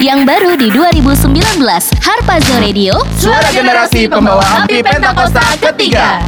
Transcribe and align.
Yang 0.00 0.20
baru 0.24 0.50
di 0.56 0.72
2019, 0.72 1.60
Harpazo 2.00 2.56
Radio, 2.56 2.96
Suara 3.20 3.52
generasi 3.52 4.08
pembawa 4.08 4.64
api 4.64 4.80
Pentakosta 4.80 5.44
ketiga. 5.60 6.24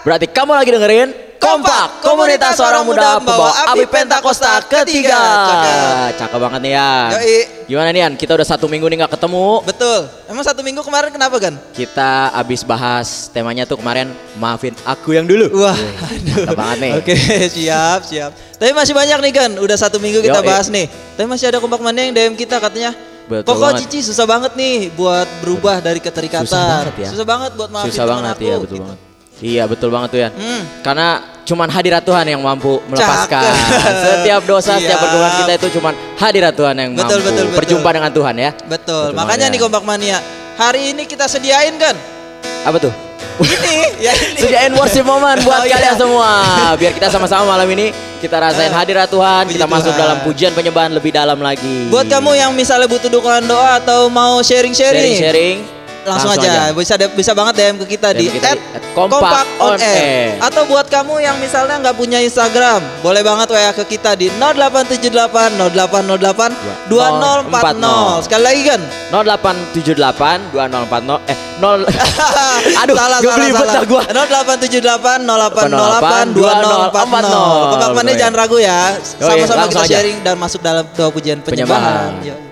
Berarti 0.00 0.26
kamu 0.32 0.52
lagi 0.56 0.70
dengerin 0.72 1.08
Kompak 1.40 2.04
Komunitas 2.04 2.56
Orang 2.60 2.84
Muda 2.84 3.16
Pembawa 3.16 3.72
Api 3.72 3.88
Pentakosta 3.88 4.60
ketiga 4.64 5.16
Cakep. 5.16 6.20
Cakep 6.20 6.40
banget 6.40 6.60
nih 6.68 6.72
ya. 6.76 6.90
Gimana 7.64 7.88
nih 7.92 8.00
Yan? 8.04 8.12
Kita 8.16 8.36
udah 8.36 8.44
satu 8.44 8.68
minggu 8.68 8.84
nih 8.88 9.04
nggak 9.04 9.12
ketemu. 9.16 9.64
Betul 9.64 10.08
Emang 10.28 10.44
satu 10.44 10.60
minggu 10.60 10.80
kemarin 10.84 11.08
kenapa 11.12 11.36
Gan? 11.40 11.56
Kita 11.72 12.32
abis 12.36 12.60
bahas 12.60 13.32
temanya 13.32 13.64
tuh 13.64 13.80
kemarin 13.80 14.12
maafin 14.36 14.76
aku 14.84 15.16
yang 15.16 15.24
dulu. 15.24 15.64
Wah 15.64 15.76
Mantap 15.76 16.56
banget 16.56 16.76
nih. 16.80 16.92
Oke 17.00 17.14
siap 17.56 18.00
siap 18.04 18.30
Tapi 18.60 18.72
masih 18.76 18.92
banyak 18.92 19.18
nih 19.20 19.32
Gan 19.32 19.52
Udah 19.60 19.76
satu 19.80 19.96
minggu 19.96 20.20
kita 20.20 20.40
Yoi. 20.40 20.48
bahas 20.48 20.68
nih 20.68 20.88
Tapi 21.16 21.24
masih 21.28 21.48
ada 21.52 21.60
kompak 21.60 21.80
mania 21.80 22.04
yang 22.08 22.12
DM 22.16 22.34
kita 22.40 22.56
katanya 22.60 22.92
Betul 23.28 23.52
Koko 23.52 23.68
banget. 23.68 23.84
Cici 23.88 24.00
susah 24.12 24.24
banget 24.28 24.52
nih 24.56 24.90
buat 24.92 25.28
berubah 25.44 25.78
dari 25.78 26.02
keterikatan. 26.02 26.48
Susah 26.48 26.64
banget 26.84 26.94
ya. 26.98 27.08
Susah 27.14 27.26
banget 27.28 27.50
buat 27.54 27.70
maafin 27.70 27.92
Susah 27.92 28.04
banget 28.08 28.34
aku, 28.34 28.42
ya 28.42 28.56
betul 28.58 28.76
gitu. 28.80 28.84
banget. 28.90 29.09
Iya 29.40 29.64
betul 29.64 29.88
banget 29.88 30.08
tuh 30.10 30.20
Yan. 30.20 30.32
Hmm. 30.32 30.62
Karena 30.80 31.08
cuman 31.42 31.66
hadirat 31.66 32.02
Tuhan 32.02 32.24
yang 32.24 32.38
mampu 32.38 32.78
melepaskan. 32.86 33.40
Cakep. 33.42 33.94
Setiap 34.04 34.42
dosa, 34.44 34.76
setiap 34.76 34.86
Siap. 34.86 35.00
pergumulan 35.00 35.32
kita 35.34 35.52
itu 35.56 35.68
cuman 35.74 35.92
hadirat 36.14 36.52
Tuhan 36.52 36.74
yang 36.76 36.90
Betul, 36.92 37.04
mampu 37.18 37.24
betul, 37.24 37.44
betul. 37.44 37.56
berjumpa 37.56 37.90
dengan 37.90 38.10
Tuhan 38.10 38.34
ya. 38.36 38.50
Betul. 38.54 38.68
Betul 38.70 39.16
Makanya 39.16 39.26
banget, 39.26 39.48
nih 39.48 39.58
ya. 39.58 39.64
Kompak 39.64 39.82
Mania, 39.82 40.18
hari 40.54 40.80
ini 40.90 41.02
kita 41.04 41.24
sediain 41.24 41.74
kan? 41.74 41.96
Apa 42.62 42.76
tuh? 42.78 42.92
Ini 43.40 43.74
ya 44.06 44.12
ini. 44.12 44.36
Sediain 44.38 44.72
worship 44.76 45.02
moment 45.02 45.40
buat 45.40 45.58
Oh, 45.58 45.64
iya. 45.64 45.74
kalian 45.74 45.96
semua. 45.96 46.30
Biar 46.76 46.92
kita 46.92 47.08
sama-sama 47.08 47.48
malam 47.48 47.64
ini 47.70 47.88
kita 48.20 48.36
rasain 48.36 48.68
hadirat 48.70 49.08
Tuhan, 49.08 49.48
Puji 49.48 49.56
kita 49.56 49.64
masuk 49.66 49.90
Tuhan. 49.90 49.98
dalam 49.98 50.16
pujian 50.20 50.52
penyembahan 50.52 50.92
lebih 50.92 51.10
dalam 51.10 51.40
lagi. 51.40 51.88
Buat 51.88 52.06
kamu 52.06 52.36
yang 52.36 52.52
misalnya 52.52 52.84
butuh 52.84 53.08
dukungan 53.08 53.48
doa 53.48 53.80
atau 53.80 54.06
mau 54.06 54.38
sharing-sharing 54.38 55.00
nih, 55.02 55.16
sharing-sharing, 55.16 55.56
langsung, 56.02 56.30
Langsung 56.30 56.42
aja. 56.42 56.50
aja. 56.66 56.72
bisa 56.72 56.94
bisa 57.10 57.32
banget 57.32 57.54
DM 57.54 57.76
ke 57.78 57.86
kita 57.90 58.08
DM 58.10 58.18
di 58.18 58.26
kita 58.32 58.48
at 58.48 58.56
di 58.56 58.62
at 58.72 58.82
Kompak 58.90 59.46
on 59.58 59.76
Air. 59.76 60.40
atau 60.40 60.62
buat 60.64 60.86
kamu 60.86 61.14
yang 61.18 61.36
misalnya 61.36 61.76
nggak 61.78 61.94
punya 61.94 62.18
Instagram 62.18 62.80
boleh 63.00 63.20
banget 63.20 63.48
WA 63.48 63.72
ke 63.72 63.84
kita 63.86 64.14
di 64.14 64.26
0878 64.32 65.60
0808 65.70 66.88
2040 66.88 68.24
sekali 68.24 68.42
lagi 68.42 68.62
kan 68.66 68.80
0878 69.12 70.50
2040 70.50 71.20
eh 71.26 71.38
0 71.60 71.84
Aduh, 72.80 72.96
salah 72.96 73.18
gue 73.18 73.28
salah 73.28 73.52
salah 73.52 73.84
gua. 73.84 74.00
0878 74.06 75.20
2040. 75.20 76.32
0808 76.32 76.32
2040 76.32 76.96
pengalamannya 77.70 78.08
Betul, 78.08 78.16
jangan 78.16 78.34
ragu 78.34 78.56
ya 78.58 78.80
sama-sama 78.96 79.36
langsung 79.60 79.70
kita 79.70 79.84
aja. 79.84 79.94
sharing 79.94 80.18
dan 80.22 80.34
masuk 80.36 80.60
dalam 80.60 80.84
doa 80.90 81.10
pujian 81.10 81.38
Penyembahan. 81.40 82.16
penyembahan 82.18 82.49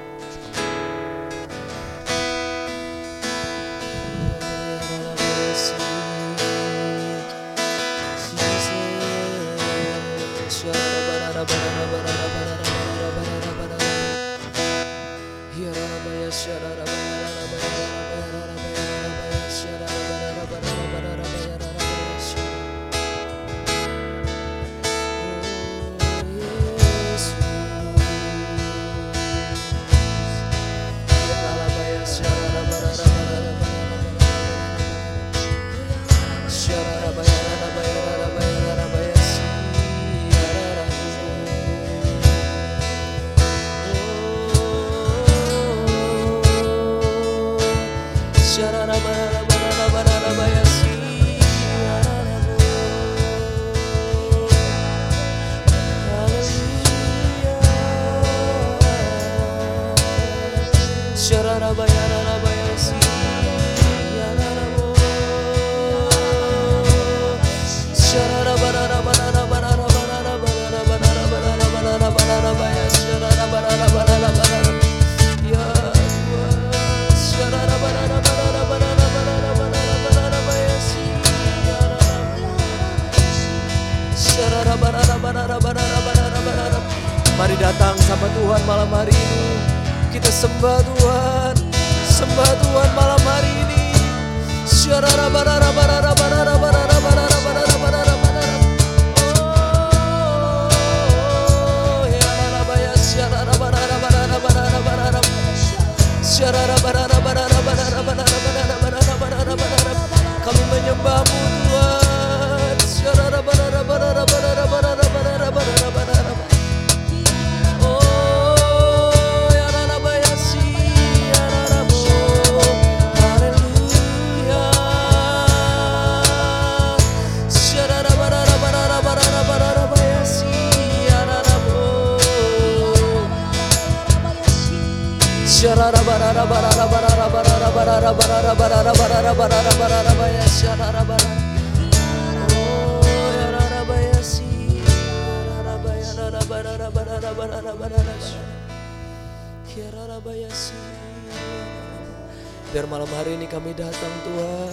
Biar 152.72 152.88
malam 152.88 153.10
hari 153.12 153.36
ini 153.36 153.44
kami 153.44 153.76
datang 153.76 154.14
Tuhan. 154.24 154.72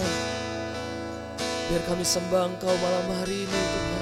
Biar 1.67 1.83
kami 1.91 2.07
sembah 2.07 2.47
Engkau 2.47 2.71
malam 2.79 3.07
hari 3.11 3.43
ini 3.43 3.59
Tuhan 3.59 3.94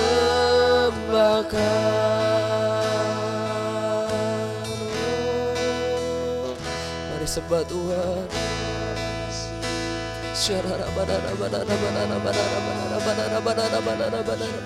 Mari 7.08 7.24
sembah 7.24 7.64
Tuhan. 7.64 8.28
Syarara 10.40 10.88
banana 10.96 11.36
banana 11.36 11.68
banana 11.68 12.16
banana 12.16 12.56
banana 12.64 12.96
banana 13.04 13.38
banana 13.44 13.76
banana 13.84 14.20
banana 14.24 14.60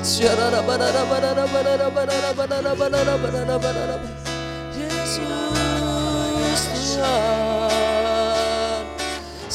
Syarara 0.00 0.64
banana 0.64 1.02
banana 1.04 1.44
banana 1.44 1.92
banana 1.92 2.32
banana 2.32 2.72
banana 2.72 3.14
banana 3.20 3.60
banana 3.60 3.96
Yesus 4.72 5.20
Tuhan 6.96 7.47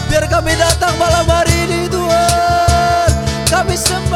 Biar 0.08 0.24
kami 0.32 0.56
datang 0.56 0.96
malam 0.96 1.28
hari 1.28 1.68
ini 1.68 1.86
Tuhan. 1.92 3.10
Kami 3.52 3.76
sembah 3.76 4.07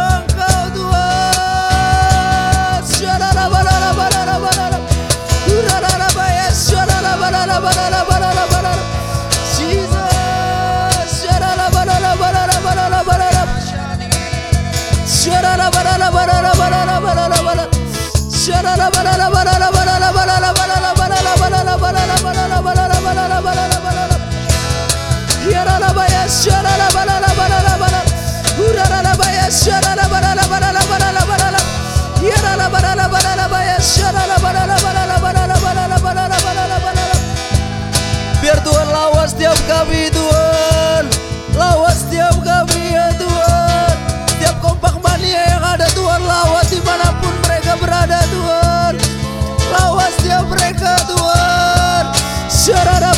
Biar 38.42 38.58
Tuhan 38.66 38.88
lawas 38.90 39.38
tiap 39.38 39.58
kami 39.70 40.10
itu 40.10 40.21
Shut 52.64 52.78
up. 52.78 53.11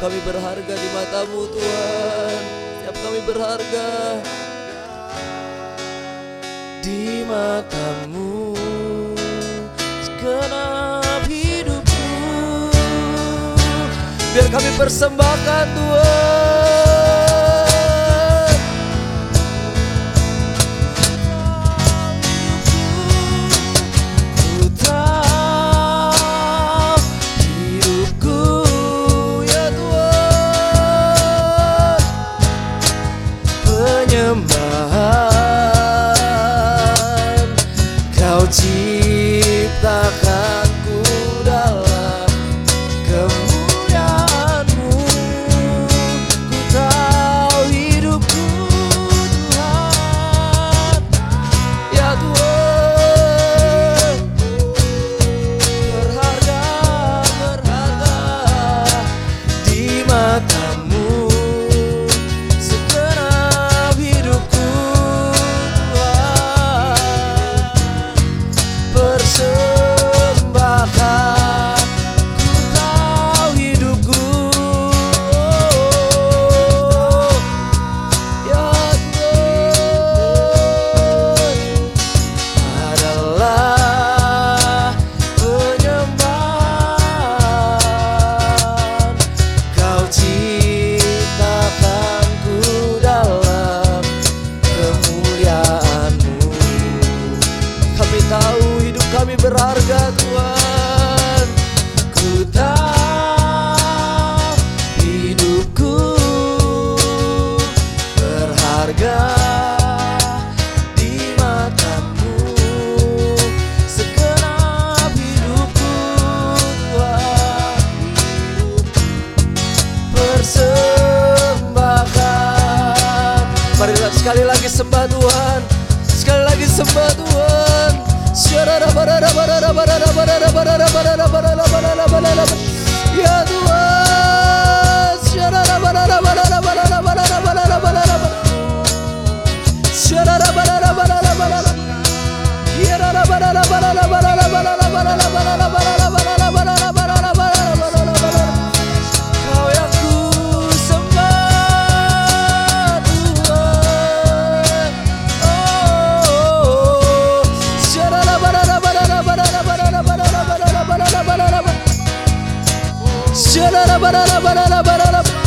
kami 0.00 0.16
berharga 0.24 0.74
di 0.80 0.88
matamu 0.96 1.44
Tuhan. 1.52 2.40
Setiap 2.80 2.96
kami 3.04 3.20
berharga 3.28 3.88
Di 6.80 7.20
matamu. 7.28 8.56
Segenap 10.00 11.28
hidupku. 11.28 12.08
Biar 14.32 14.48
kami 14.48 14.70
persembahkan 14.80 15.66
Tuhan. 15.76 16.49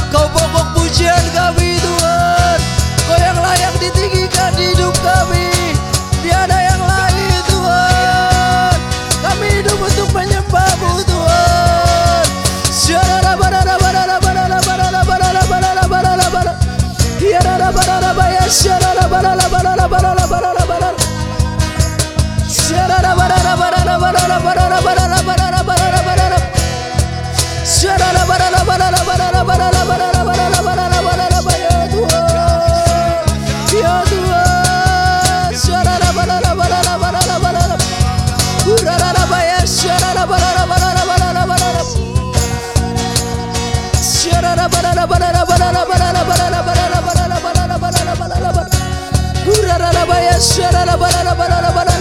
Kau 0.10 0.26
pokok 0.34 0.74
pujian 0.74 1.22
kami 1.30 1.78
Tuhan. 1.78 2.58
Kau 3.06 3.18
yang 3.22 3.38
layak 3.38 3.78
ditinggikan 3.78 4.50
di 4.58 4.74
hidup 4.74 4.98
kami. 5.06 5.78
Tiada 6.26 6.58
yang 6.58 6.82
lain 6.82 7.38
Tuhan. 7.46 8.74
Kami 9.22 9.48
hidup 9.62 9.78
untuk 9.78 10.10
menyembahmu 10.10 11.06
Tuhan. 11.06 12.26
Ya 12.90 13.24
Oh 51.76 51.86
ya 51.86 51.93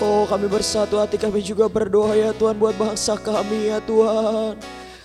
Oh 0.00 0.24
kami 0.24 0.48
bersatu 0.48 0.96
hati 0.96 1.20
kami 1.20 1.44
juga 1.44 1.68
berdoa 1.68 2.16
ya 2.16 2.32
Tuhan 2.32 2.56
buat 2.56 2.72
bangsa 2.78 3.20
kami 3.20 3.68
ya 3.68 3.84
Tuhan. 3.84 4.56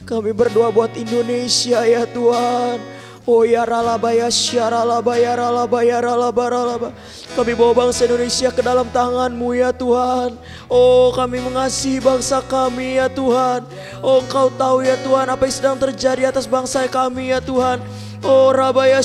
Kami 0.07 0.31
berdoa 0.31 0.71
buat 0.71 0.93
Indonesia 0.95 1.83
ya 1.83 2.07
Tuhan. 2.07 2.79
Oh 3.25 3.41
ya. 3.41 3.65
Kami 7.35 7.51
bawa 7.57 7.73
bangsa 7.73 8.05
Indonesia 8.05 8.49
ke 8.53 8.61
dalam 8.61 8.85
tanganmu 8.93 9.49
ya 9.57 9.73
Tuhan. 9.73 10.37
Oh 10.69 11.09
kami 11.09 11.41
mengasihi 11.41 11.97
bangsa 11.97 12.45
kami 12.45 13.01
ya 13.01 13.09
Tuhan. 13.09 13.65
Oh 14.05 14.21
engkau 14.21 14.53
tahu 14.53 14.85
ya 14.85 14.93
Tuhan 15.01 15.25
apa 15.25 15.41
yang 15.49 15.55
sedang 15.57 15.77
terjadi 15.81 16.29
atas 16.29 16.45
bangsa 16.45 16.85
kami 16.85 17.33
ya 17.33 17.41
Tuhan. 17.41 17.81
Oh 18.21 18.53
Rabaya 18.53 19.01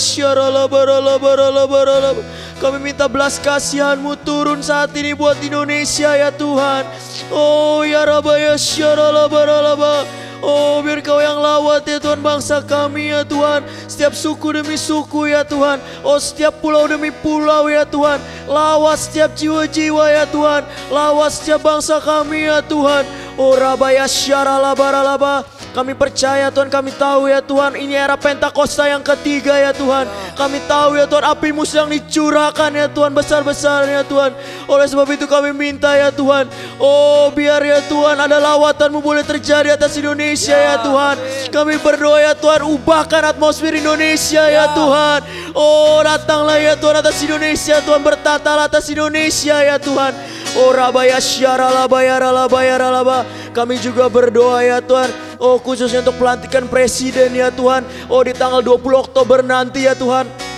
Kami 2.61 2.77
minta 2.81 3.09
belas 3.09 3.41
kasihanmu 3.41 4.21
turun 4.21 4.61
saat 4.61 4.93
ini 4.97 5.17
buat 5.17 5.41
Indonesia 5.41 6.13
ya 6.13 6.29
Tuhan 6.29 6.85
Oh 7.33 7.81
ya 7.85 8.05
Rabaya 8.05 8.57
syaralabaralaba 8.57 10.05
Oh 10.41 10.81
biar 10.81 11.05
kau 11.05 11.21
yang 11.21 11.37
lawat 11.37 11.85
ya 11.85 12.01
Tuhan 12.01 12.25
bangsa 12.25 12.65
kami 12.65 13.13
ya 13.13 13.29
Tuhan. 13.29 13.61
Setiap 13.85 14.17
suku 14.17 14.57
demi 14.57 14.81
suku 14.81 15.29
ya 15.29 15.45
Tuhan. 15.45 15.77
Oh 16.01 16.17
setiap 16.17 16.65
pulau 16.65 16.89
demi 16.89 17.13
pulau 17.13 17.69
ya 17.69 17.85
Tuhan. 17.85 18.17
Lawat 18.49 18.97
setiap 18.97 19.37
jiwa-jiwa 19.37 20.05
ya 20.09 20.25
Tuhan. 20.25 20.65
Lawat 20.89 21.31
setiap 21.37 21.61
bangsa 21.61 22.01
kami 22.01 22.49
ya 22.49 22.65
Tuhan. 22.65 23.05
Oh 23.37 23.53
Rabaya 23.53 24.09
syaralabaralaba 24.09 25.60
kami 25.71 25.95
percaya 25.95 26.51
Tuhan, 26.51 26.67
kami 26.67 26.91
tahu 26.95 27.31
ya 27.31 27.39
Tuhan, 27.39 27.79
ini 27.79 27.95
era 27.95 28.19
Pentakosta 28.19 28.91
yang 28.91 29.07
ketiga 29.07 29.55
ya 29.55 29.71
Tuhan. 29.71 30.11
Kami 30.35 30.59
tahu 30.67 30.99
ya 30.99 31.07
Tuhan, 31.07 31.25
apimu 31.31 31.63
sedang 31.63 31.91
dicurahkan 31.95 32.71
ya 32.75 32.87
Tuhan, 32.91 33.15
besar-besar 33.15 33.87
ya 33.87 34.03
Tuhan. 34.03 34.35
Oleh 34.67 34.87
sebab 34.91 35.07
itu 35.15 35.31
kami 35.31 35.55
minta 35.55 35.95
ya 35.95 36.11
Tuhan, 36.11 36.51
oh 36.83 37.31
biar 37.31 37.63
ya 37.63 37.79
Tuhan 37.87 38.19
ada 38.19 38.43
lawatanmu 38.43 38.99
boleh 38.99 39.23
terjadi 39.23 39.79
atas 39.79 39.95
Indonesia 39.95 40.59
ya 40.59 40.83
Tuhan. 40.83 41.17
Kami 41.55 41.79
berdoa 41.79 42.19
ya 42.19 42.35
Tuhan, 42.35 42.67
ubahkan 42.67 43.31
atmosfer 43.31 43.71
Indonesia 43.71 44.43
ya 44.51 44.75
Tuhan. 44.75 45.21
Oh 45.55 46.03
datanglah 46.03 46.59
ya 46.59 46.75
Tuhan 46.75 46.99
atas 46.99 47.17
Indonesia, 47.23 47.79
Tuhan 47.83 48.03
bertatalah 48.03 48.67
atas 48.67 48.91
Indonesia 48.91 49.55
ya 49.63 49.79
Tuhan. 49.79 50.13
Oh 50.59 50.75
rabaya 50.75 51.23
syaralabaya 51.23 52.19
ralabaya 52.19 52.75
ralaba. 52.75 53.23
Kami 53.51 53.79
juga 53.83 54.07
berdoa 54.07 54.63
ya 54.63 54.79
Tuhan. 54.79 55.11
Oh 55.43 55.59
khususnya 55.59 56.03
untuk 56.03 56.19
pelantikan 56.21 56.67
presiden 56.71 57.35
ya 57.35 57.51
Tuhan. 57.51 57.83
Oh 58.07 58.23
di 58.23 58.31
tanggal 58.35 58.63
20 58.63 59.11
Oktober 59.11 59.43
nanti 59.43 59.87
ya 59.87 59.95
Tuhan. 59.95 60.50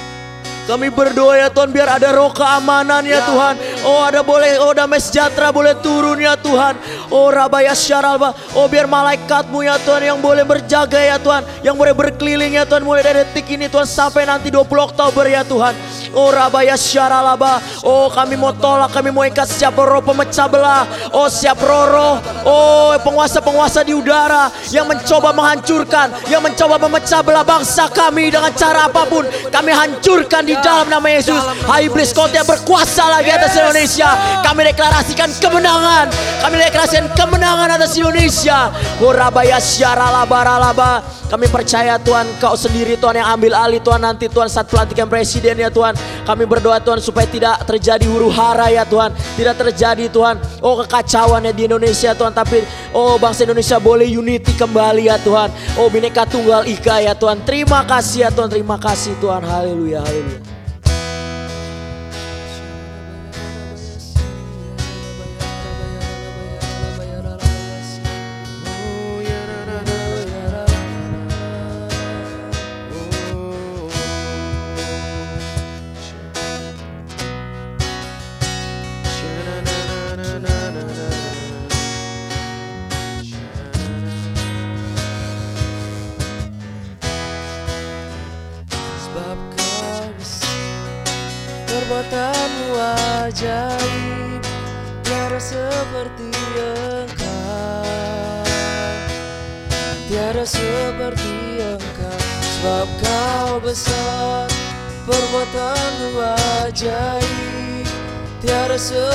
Kami 0.62 0.94
berdoa 0.94 1.34
ya 1.36 1.48
Tuhan 1.50 1.74
biar 1.74 1.98
ada 1.98 2.14
roh 2.14 2.30
keamanan 2.30 3.02
ya 3.02 3.18
Tuhan. 3.26 3.54
Oh 3.82 4.06
ada 4.06 4.22
boleh, 4.22 4.62
oh 4.62 4.70
damai 4.70 5.02
sejahtera 5.02 5.50
boleh 5.50 5.74
turun 5.82 6.22
ya 6.22 6.38
Tuhan. 6.38 6.78
Oh 7.10 7.34
rabaya 7.34 7.74
syaralba. 7.74 8.30
Oh 8.54 8.70
biar 8.70 8.86
malaikatmu 8.86 9.66
ya 9.66 9.76
Tuhan 9.82 10.06
yang 10.06 10.18
boleh 10.22 10.46
berjaga 10.46 11.02
ya 11.02 11.18
Tuhan. 11.18 11.42
Yang 11.66 11.76
boleh 11.76 11.94
berkeliling 11.98 12.54
ya 12.54 12.62
Tuhan 12.62 12.86
mulai 12.86 13.02
dari 13.02 13.26
detik 13.26 13.50
ini 13.50 13.66
Tuhan 13.66 13.84
sampai 13.84 14.22
nanti 14.22 14.54
20 14.54 14.70
Oktober 14.70 15.26
ya 15.26 15.42
Tuhan. 15.42 15.74
Oh 16.14 16.30
rabaya 16.30 16.78
syaralaba. 16.78 17.58
Oh 17.82 18.06
kami 18.08 18.38
mau 18.38 18.54
tolak, 18.54 18.94
kami 18.94 19.10
mau 19.10 19.26
ikat 19.26 19.50
siapa 19.50 19.82
roh 19.82 20.00
pemecah 20.00 20.46
belah. 20.46 20.86
Oh 21.10 21.26
siap 21.26 21.58
roh-roh. 21.58 22.22
Oh 22.46 22.94
penguasa-penguasa 23.02 23.82
di 23.82 23.98
udara 23.98 24.46
yang 24.70 24.86
mencoba 24.86 25.34
menghancurkan, 25.34 26.30
yang 26.30 26.40
mencoba 26.40 26.78
memecah 26.78 27.20
belah 27.20 27.42
bangsa 27.42 27.90
kami 27.90 28.30
dengan 28.30 28.54
cara 28.54 28.86
apa 28.86 29.02
pun. 29.10 29.26
Kami 29.50 29.70
hancurkan 29.74 30.44
di 30.46 30.51
dalam 30.60 30.90
nama 30.92 31.06
Yesus. 31.08 31.40
Hai 31.64 31.88
iblis 31.88 32.12
tidak 32.12 32.44
berkuasa 32.44 33.08
lagi 33.08 33.30
atas 33.32 33.56
Indonesia. 33.56 34.12
Kami 34.44 34.60
deklarasikan 34.68 35.30
kemenangan. 35.40 36.12
Kami 36.44 36.54
deklarasikan 36.60 37.08
kemenangan 37.16 37.68
atas 37.80 37.96
Indonesia. 37.96 38.68
Oh 39.00 39.14
rabaya 39.14 39.56
syaralaba 39.56 40.38
ralaba. 40.44 40.92
Kami 41.32 41.48
percaya 41.48 41.96
Tuhan 41.96 42.28
kau 42.36 42.52
sendiri 42.52 42.92
Tuhan 43.00 43.16
yang 43.16 43.24
ambil 43.32 43.56
alih 43.56 43.80
Tuhan 43.80 44.04
nanti 44.04 44.28
Tuhan 44.28 44.52
saat 44.52 44.68
pelantikan 44.68 45.08
presiden 45.08 45.64
ya 45.64 45.72
Tuhan. 45.72 45.96
Kami 46.28 46.44
berdoa 46.44 46.76
Tuhan 46.76 47.00
supaya 47.00 47.24
tidak 47.24 47.64
terjadi 47.64 48.04
huru 48.04 48.28
hara 48.28 48.68
ya 48.68 48.84
Tuhan. 48.84 49.16
Tidak 49.16 49.56
terjadi 49.56 50.12
Tuhan. 50.12 50.36
Oh 50.60 50.76
kekacauan 50.84 51.48
ya 51.48 51.56
di 51.56 51.64
Indonesia 51.64 52.12
Tuhan. 52.12 52.36
Tapi 52.36 52.60
oh 52.92 53.16
bangsa 53.16 53.48
Indonesia 53.48 53.80
boleh 53.80 54.04
unity 54.12 54.52
kembali 54.60 55.08
ya 55.08 55.16
Tuhan. 55.24 55.48
Oh 55.80 55.88
bineka 55.88 56.28
tunggal 56.28 56.68
ika 56.68 57.00
ya 57.00 57.16
Tuhan. 57.16 57.40
Terima 57.48 57.80
kasih 57.88 58.28
ya 58.28 58.30
Tuhan. 58.30 58.52
Terima 58.52 58.76
kasih 58.76 59.16
Tuhan. 59.16 59.40
Haleluya. 59.40 60.04
Haleluya. 60.04 60.41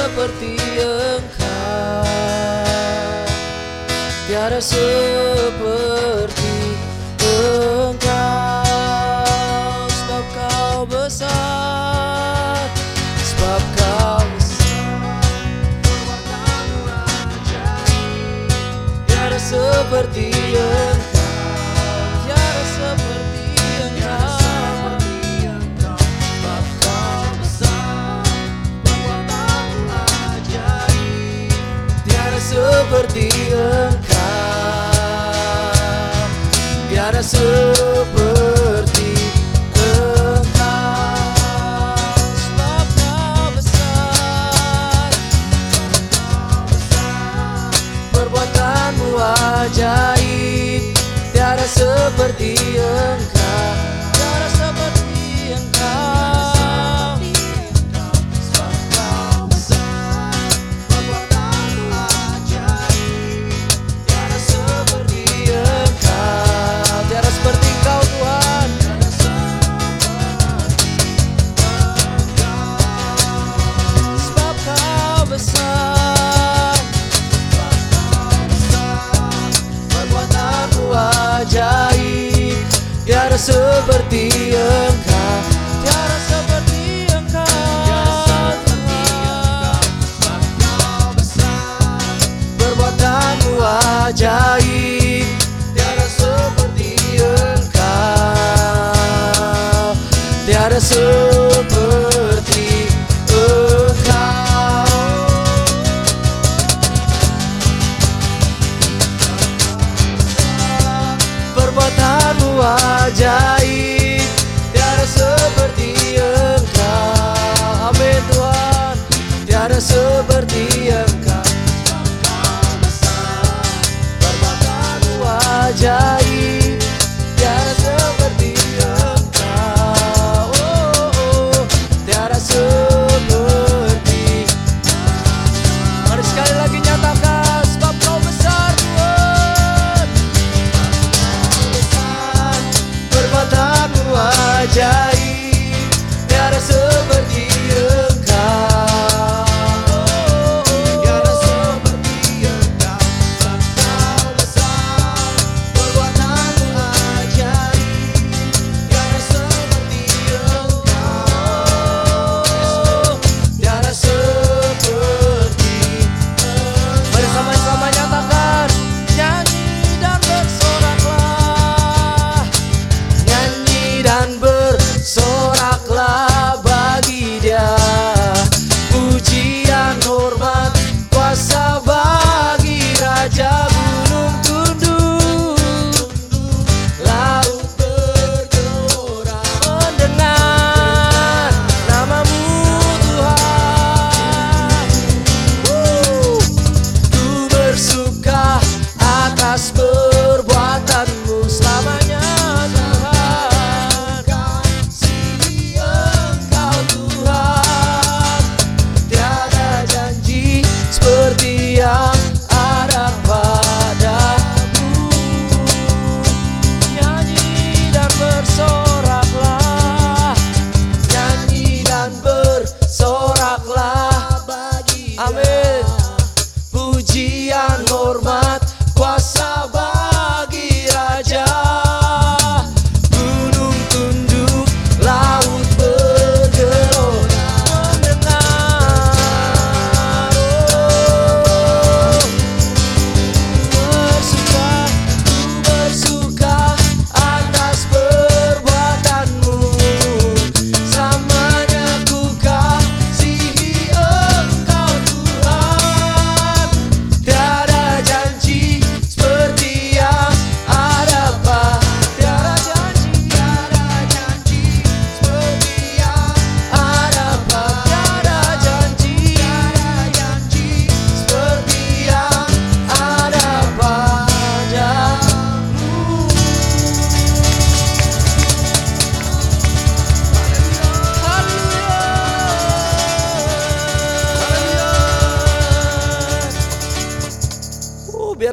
Seperti 0.08 0.56
engkau. 0.80 2.08
Tiada 4.28 4.60
seperti 4.64 5.17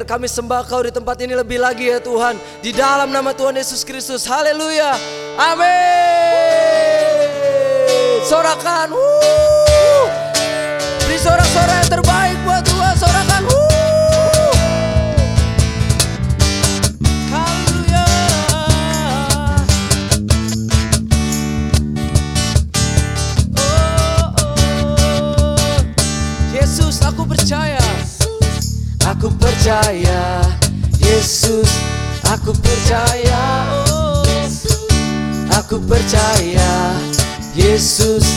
Kami 0.05 0.29
sembah 0.29 0.61
kau 0.69 0.85
di 0.85 0.93
tempat 0.93 1.17
ini 1.25 1.33
lebih 1.33 1.57
lagi 1.57 1.89
ya 1.89 1.97
Tuhan. 1.97 2.37
Di 2.61 2.69
dalam 2.69 3.09
nama 3.09 3.33
Tuhan 3.33 3.57
Yesus 3.57 3.81
Kristus. 3.81 4.21
Haleluya. 4.29 4.93
Amin. 5.33 5.65
Sorakan. 8.21 8.93
Beri 11.01 11.17
sorak-sorak 11.17 11.77
yang 11.81 11.89
terbaik 11.89 12.37
buat 12.45 12.61
Tuhan. 12.61 12.93
Sorakan. 13.01 13.49
Wuh. 13.49 13.65
Oh, 23.57 24.37
oh, 24.37 24.37
oh. 27.17 27.25
percaya 27.25 27.84
Aku 29.15 29.31
percaya 29.39 30.43
Yesus 30.99 31.71
Aku 32.35 32.51
percaya 32.51 33.63
oh, 33.87 34.27
Yesus. 34.27 34.91
Aku 35.55 35.79
percaya 35.87 36.99
Yesus 37.55 38.27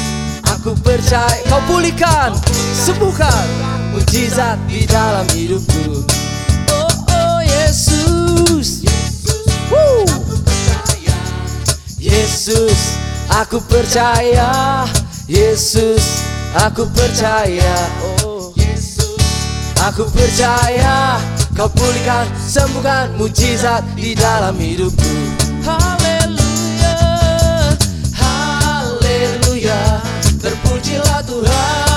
Aku 0.46 0.78
percaya. 0.78 1.34
Kau 1.50 1.58
pulihkan, 1.66 2.30
Sembuhkan 2.78 3.42
Mujizat 3.90 4.54
di 4.70 4.86
dalam 4.86 5.26
hidupku. 5.34 6.06
Oh, 6.70 6.94
oh 7.10 7.38
Yesus. 7.42 8.86
Yesus 8.86 9.50
Woo. 9.74 10.06
Percaya 10.46 11.18
Yesus 11.98 12.94
Aku 13.34 13.58
percaya 13.66 14.86
Yesus 15.26 16.22
Aku 16.54 16.86
percaya. 16.94 17.74
Oh 18.22 18.27
aku 19.86 20.04
percaya. 20.10 21.20
Kau 21.54 21.66
pulihkan, 21.74 22.26
sembuhkan 22.38 23.18
mujizat 23.18 23.82
di 23.98 24.14
dalam 24.14 24.54
hidupku. 24.54 25.10
Haleluya, 25.66 26.94
haleluya. 28.14 29.80
Terpujilah 30.38 31.18
Tuhan, 31.26 31.87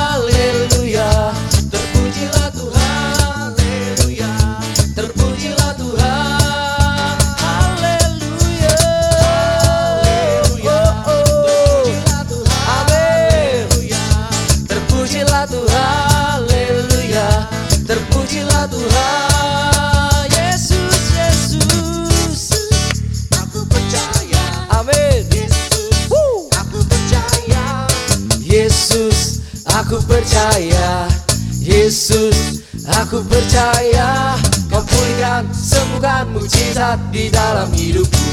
percaya. 30.31 31.11
Yesus, 31.59 32.63
aku 32.87 33.19
percaya. 33.27 34.39
Kau 34.71 34.79
pulihkan, 34.79 35.43
sembuhkan 35.51 36.31
mujizat 36.31 36.95
di 37.11 37.27
dalam 37.27 37.67
hidupku. 37.75 38.31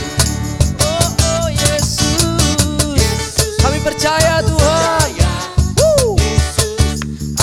Oh, 0.79 1.43
oh 1.43 1.49
Yesus, 1.51 3.35
kami 3.59 3.83
percaya 3.83 4.47
Tuhan. 4.47 5.11
Woo. 5.83 6.15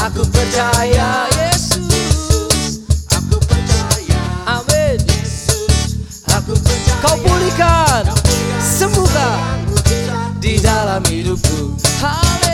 Aku 0.08 0.24
percaya 0.32 1.28
Yesus. 1.36 2.80
Aku 3.12 3.36
percaya. 3.44 4.22
Amin. 4.48 5.04
Aku 6.32 6.56
percaya. 6.56 7.04
Kau 7.04 7.20
pulihkan, 7.20 8.08
sembuhkan 8.64 9.68
di 10.40 10.64
dalam 10.64 11.04
hidupku. 11.04 11.76
Haleluya. 12.00 12.45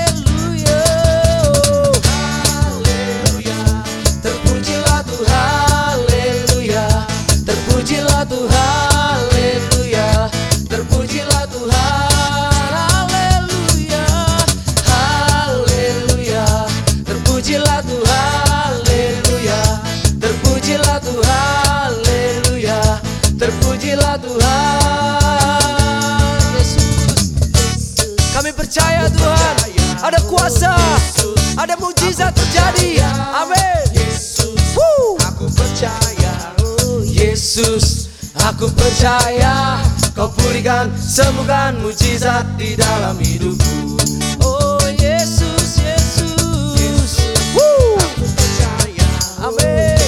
Pulihkan, 40.72 40.88
sembuhkan 40.96 41.74
mujizat 41.84 42.48
di 42.56 42.80
dalam 42.80 43.20
hidupku. 43.20 44.00
Oh 44.40 44.80
Yesus, 44.96 45.84
Yesus. 45.84 47.28
Woo. 47.52 48.00
Aku 48.00 48.24
percaya. 48.32 49.10
Amin. 49.44 50.00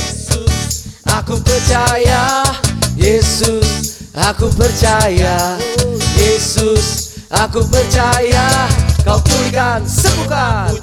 Aku 1.19 1.35
percaya. 1.43 2.47
Yesus, 2.95 4.07
aku 4.15 4.47
percaya. 4.55 5.59
Yesus, 6.15 7.19
aku 7.27 7.67
percaya. 7.67 8.47
Kau 9.03 9.19
pulihkan, 9.19 9.83
sembuhkan 9.83 10.82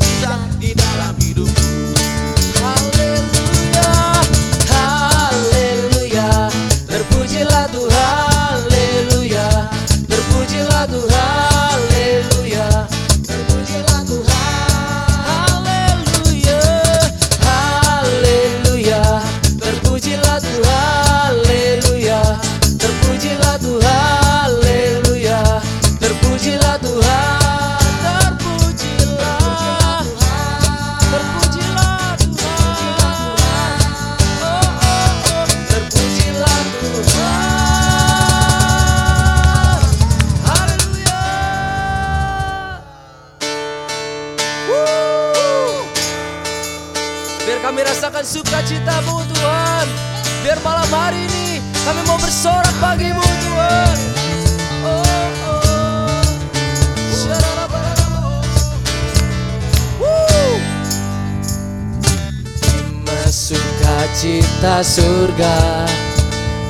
sukacita 64.60 64.84
surga. 64.84 65.58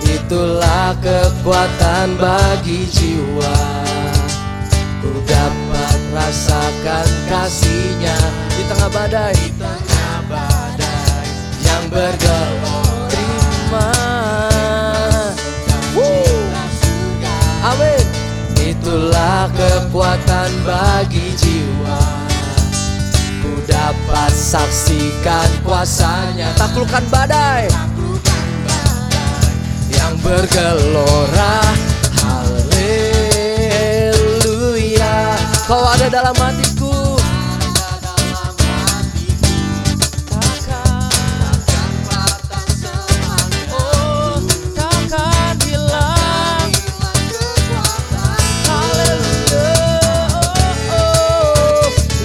Itulah 0.07 0.95
kekuatan 1.03 2.14
bagi 2.23 2.87
jiwa. 2.87 3.59
Ku 5.03 5.11
dapat 5.27 5.99
rasakan 6.12 7.09
kasihnya 7.27 8.14
Di 8.55 8.62
tengah 8.69 8.91
badai. 8.93 9.33
Di 9.33 9.49
tengah 9.57 10.19
badai 10.29 11.27
Yang 11.64 11.85
bergelora 11.89 13.09
Terima. 13.11 13.89
Amin. 17.61 18.05
Itulah 18.61 19.51
kekuatan 19.53 20.51
bagi 20.62 21.35
jiwa. 21.35 22.03
Ku 23.41 23.53
dapat 23.67 24.33
saksikan 24.33 25.49
kuasanya. 25.64 26.55
Taklukkan 26.55 27.05
badai 27.11 27.89
bergelora. 30.31 31.59
Haleluya. 32.22 33.74
Kau 35.66 35.83
ada 35.83 36.07
dalam 36.07 36.31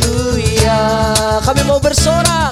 Haleluya. 0.05 0.77
Kami 1.41 1.61
mau 1.65 1.81
bersorak 1.81 2.44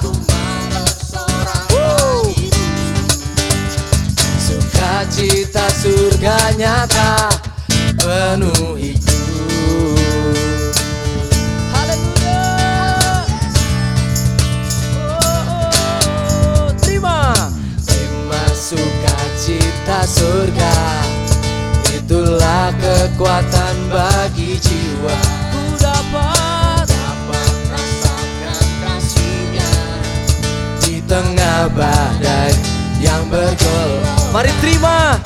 surga 6.04 6.36
nyata 6.60 7.32
Penuhiku 7.96 9.16
Haleluya. 11.72 12.44
Oh, 15.08 16.68
Terima. 16.84 17.32
Terima 17.80 18.42
sukacita 18.52 20.04
surga. 20.04 20.76
Itulah 21.96 22.68
kekuatan 22.76 23.76
bagi 23.88 24.60
jiwa. 24.60 25.16
Ku 25.56 25.62
dapat 25.80 26.84
Dapat 26.84 27.54
rasakan 27.72 28.64
kasihnya 28.84 29.72
Di 30.84 31.00
tengah 31.08 31.72
badai 31.72 32.52
yang 33.00 33.24
bergelora 33.32 34.12
Mari 34.36 34.52
terima 34.60 35.16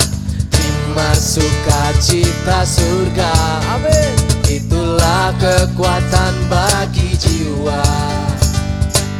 bersuka 0.99 1.95
cita 2.03 2.67
surga. 2.67 3.31
Amin. 3.79 4.19
Itulah 4.51 5.31
kekuatan 5.39 6.35
bagi 6.51 7.15
jiwa. 7.15 7.87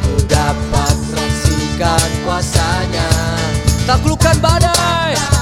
Ku 0.03 0.13
dapat 0.27 0.95
saksikan 1.15 2.09
kuasanya. 2.27 3.07
Taklukan 3.87 4.35
badai. 4.43 5.38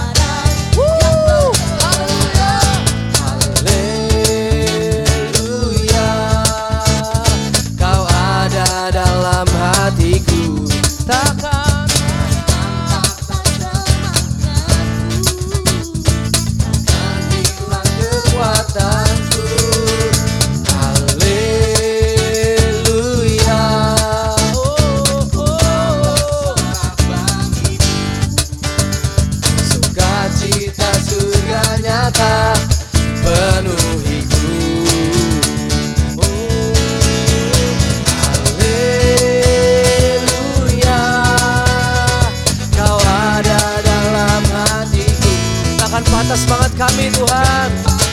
atas 46.27 46.43
semangat 46.43 46.71
kami 46.75 47.07
Tuhan. 47.15 48.06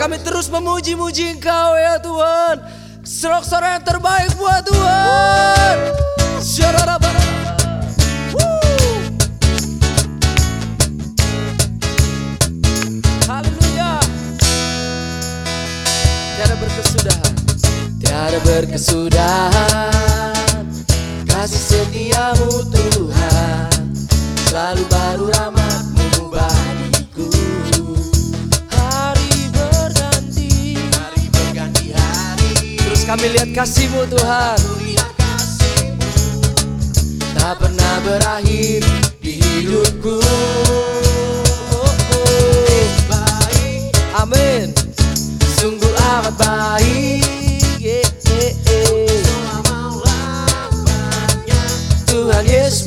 kami 0.00 0.16
terus 0.24 0.48
memuji-muji 0.48 1.36
Engkau 1.36 1.76
ya 1.76 2.00
Tuhan. 2.00 2.56
Serok-serok 3.04 3.68
yang 3.68 3.84
terbaik 3.84 4.32
buat 4.40 4.64
Tuhan. 4.64 5.76
Haleluya. 13.28 14.00
Tiada 16.32 16.56
berkesudahan. 16.56 17.34
Tiada 18.00 18.38
berkesudahan. 18.40 19.69
Kasihmu 33.50 34.06
Tuhan. 34.06 34.58
Tak 37.34 37.54
pernah 37.58 37.94
berakhir 38.06 38.86
di 39.18 39.42
hidupku. 39.42 40.22
Amin. 44.14 44.70
Sungguh 45.58 45.90
amat 45.98 46.34
baik. 46.38 47.26
Yeah, 47.82 48.06
yeah, 48.30 48.54
yeah. 48.70 49.18
Tuhan 52.06 52.44
Yesus 52.46 52.86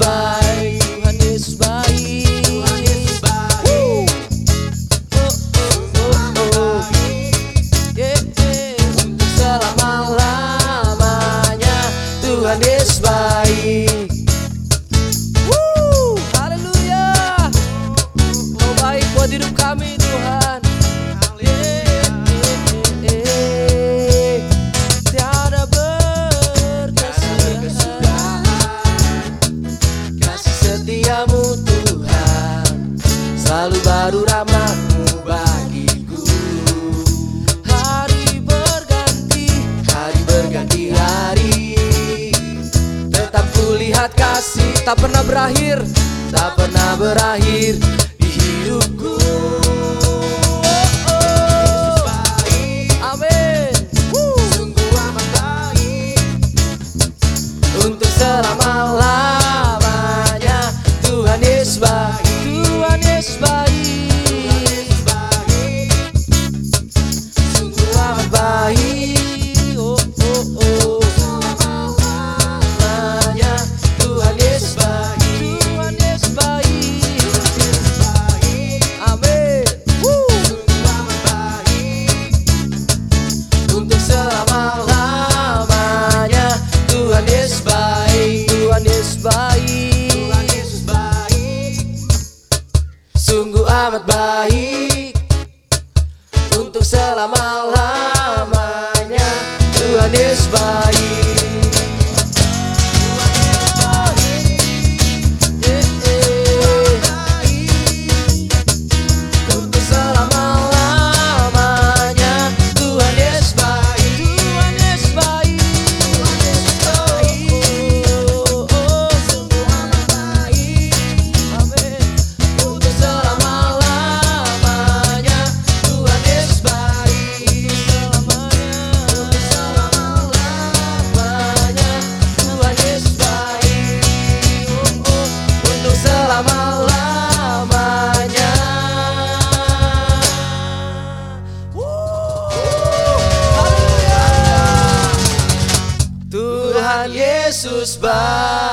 nos 147.84 147.97
bate. 147.97 148.72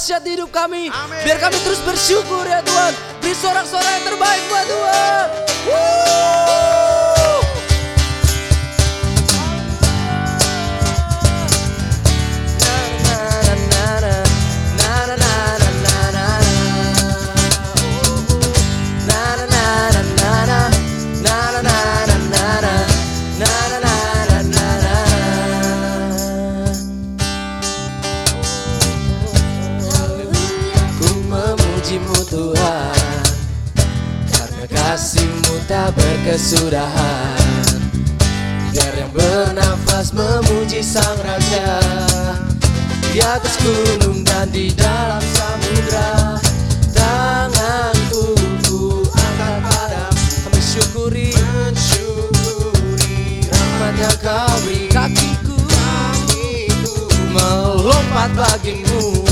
dahsyat 0.00 0.24
di 0.24 0.32
hidup 0.32 0.48
kami. 0.48 0.88
Amin. 0.88 1.20
Biar 1.28 1.36
kami 1.36 1.60
terus 1.60 1.84
bersyukur 1.84 2.48
ya 2.48 2.64
Tuhan. 2.64 2.96
Beri 3.20 3.36
sorak-sorai 3.36 4.00
yang 4.00 4.04
terbaik 4.08 4.42
buat 4.48 4.64
Tuhan. 4.64 5.26
Woo! 5.68 5.99
Kesudahan. 36.40 37.68
Biar 38.72 38.94
yang 38.96 39.12
bernafas 39.12 40.16
memuji 40.16 40.80
sang 40.80 41.20
raja. 41.20 41.84
Di 43.12 43.20
atas 43.20 43.60
gunung 43.60 44.24
dan 44.24 44.48
di 44.54 44.70
dalam 44.70 45.18
samudra 45.18 46.38
Tanganku 46.94 48.38
ku 48.62 49.02
angkat 49.02 49.66
padamu 49.66 50.22
Kami 50.46 50.60
syukuri 50.62 51.34
Mensyukuri 51.34 53.42
Rahmatnya 53.50 54.14
kau 54.22 54.54
beri 54.62 54.86
kakiku. 54.94 55.58
Melompat 57.34 58.30
bagimu. 58.38 59.26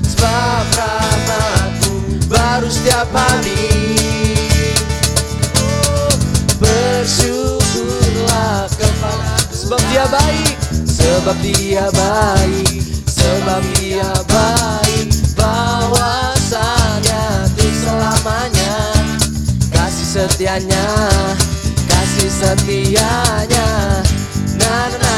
Sebab 0.00 0.64
rahmatmu 0.80 2.24
baru 2.24 2.72
setiap 2.72 3.12
hari 3.12 4.29
Sebab 9.70 9.86
dia 9.86 10.02
baik 10.10 10.58
Sebab 10.82 11.36
dia 11.46 11.86
baik 11.94 12.82
Sebab 13.06 13.62
dia 13.78 14.10
baik. 14.26 15.14
Bahwasanya 15.38 17.22
itu 17.54 17.70
selamanya 17.78 18.98
Kasih 19.70 20.26
setianya 20.26 20.90
Kasih 21.86 22.34
setianya. 22.34 23.70
Na 24.58 24.90
na 24.90 25.09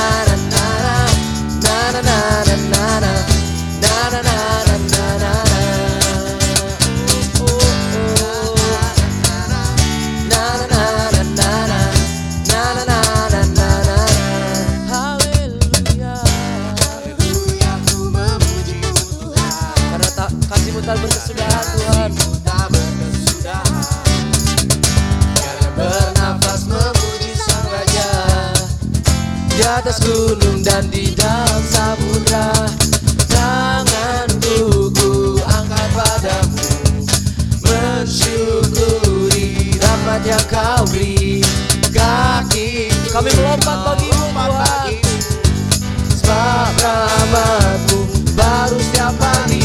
atas 29.93 30.09
gunung 30.09 30.64
dan 30.64 30.88
di 30.88 31.12
dalam 31.12 31.61
samudra 31.68 32.49
Tanganku 33.28 34.88
ku 34.88 35.36
angkat 35.45 35.88
padamu. 35.93 36.64
Mensyukuri 37.61 39.76
rahmat 39.76 40.24
yang 40.24 40.40
kau 40.49 40.88
beri 40.88 41.45
Kaki. 41.93 42.88
Kami 43.12 43.28
melompat 43.36 43.84
bagimu 43.84 44.32
Tuhan 44.32 44.97
Sebab 46.09 46.72
rahmatmu 46.80 48.32
baru 48.32 48.80
setiap 48.80 49.12
hari 49.20 49.61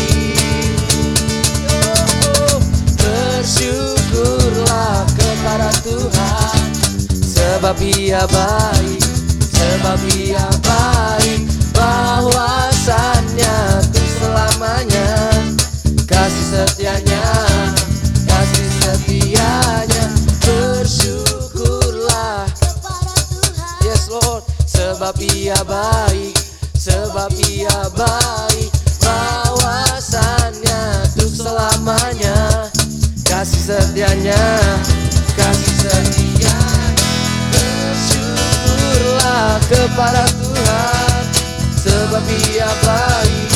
Bersyukurlah 3.00 5.08
kepada 5.16 5.72
Tuhan 5.88 6.68
Sebab 7.16 7.80
ia 7.80 8.28
baik 8.28 9.07
Ia 9.78 10.50
baik 10.66 11.46
itu 13.88 14.04
selamanya. 14.18 15.10
Kasih 16.10 16.46
setianya 16.50 17.26
Kasih 18.26 18.70
setianya. 18.82 20.04
Bersyukurlah. 20.42 22.50
Yes 23.86 24.10
Lord. 24.10 24.42
Sebab 24.66 25.16
ia 25.22 25.58
baik 25.64 26.36
Sebab 26.74 27.32
ia 27.50 27.78
baik. 27.94 28.70
Itu 31.18 31.30
selamanya. 31.30 32.70
Kasih 33.26 33.62
setianya 33.74 34.42
Kasih 35.38 35.74
setianya 35.86 36.77
kepada 39.70 40.26
Tuhan. 40.42 41.22
Sebab 41.78 42.26
ia 42.26 42.70
baik 42.84 43.48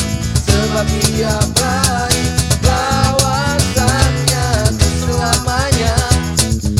Sebab 0.46 0.88
ia 1.10 1.34
baik. 1.58 2.30
Bahwasannya 2.62 4.46
itu 4.70 4.88
selamanya. 5.02 5.96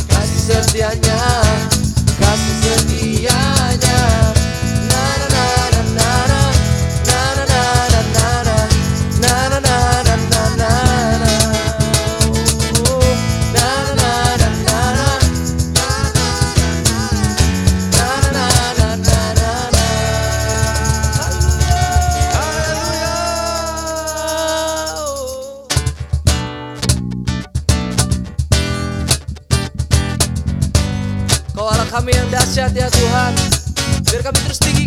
Kasih 0.07 0.43
setianya 0.47 1.02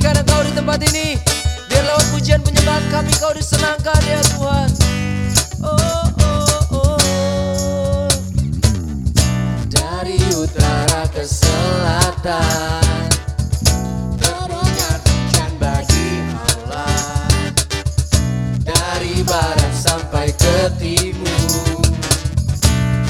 tinggikan 0.06 0.22
Engkau 0.22 0.41
di 0.45 0.53
tempat 0.53 0.80
ini. 0.93 1.18
Biar 1.66 1.82
lewat 1.82 2.06
pujian 2.14 2.41
penyembahan 2.45 2.86
kami 2.93 3.10
Kau 3.18 3.34
disenangkan 3.34 4.01
ya 4.06 4.22
Tuhan. 4.38 4.70
Oh 5.66 6.06
oh 6.22 6.62
oh. 6.78 8.10
Dari 9.66 10.22
utara 10.38 11.10
ke 11.10 11.26
selatan 11.26 13.10
Dari 18.66 19.14
barat 19.26 19.74
sampai 19.74 20.30
ke 20.38 20.70
timur 20.78 21.82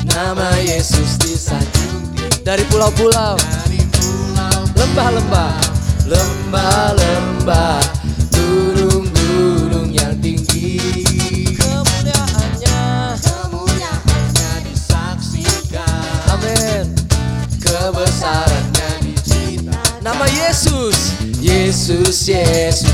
Nama 0.08 0.48
Yesus 0.64 1.20
disanjung 1.20 2.08
dari 2.46 2.62
pulau-pulau. 2.70 3.36
lembah-lembah 4.78 5.65
lembah-lembah 6.46 7.82
gunung-gunung 8.30 9.90
yang 9.90 10.14
tinggi. 10.22 10.78
Kemuliaannya. 11.58 13.18
Kemuliaannya 13.18 14.52
disaksikan. 14.70 16.30
Amin. 16.30 16.86
Kebesarannya 17.58 18.90
dicita 19.02 19.82
nama 20.06 20.30
Yesus. 20.30 21.18
Yesus 21.42 22.30
Yesus 22.30 22.85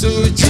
to. 0.00 0.49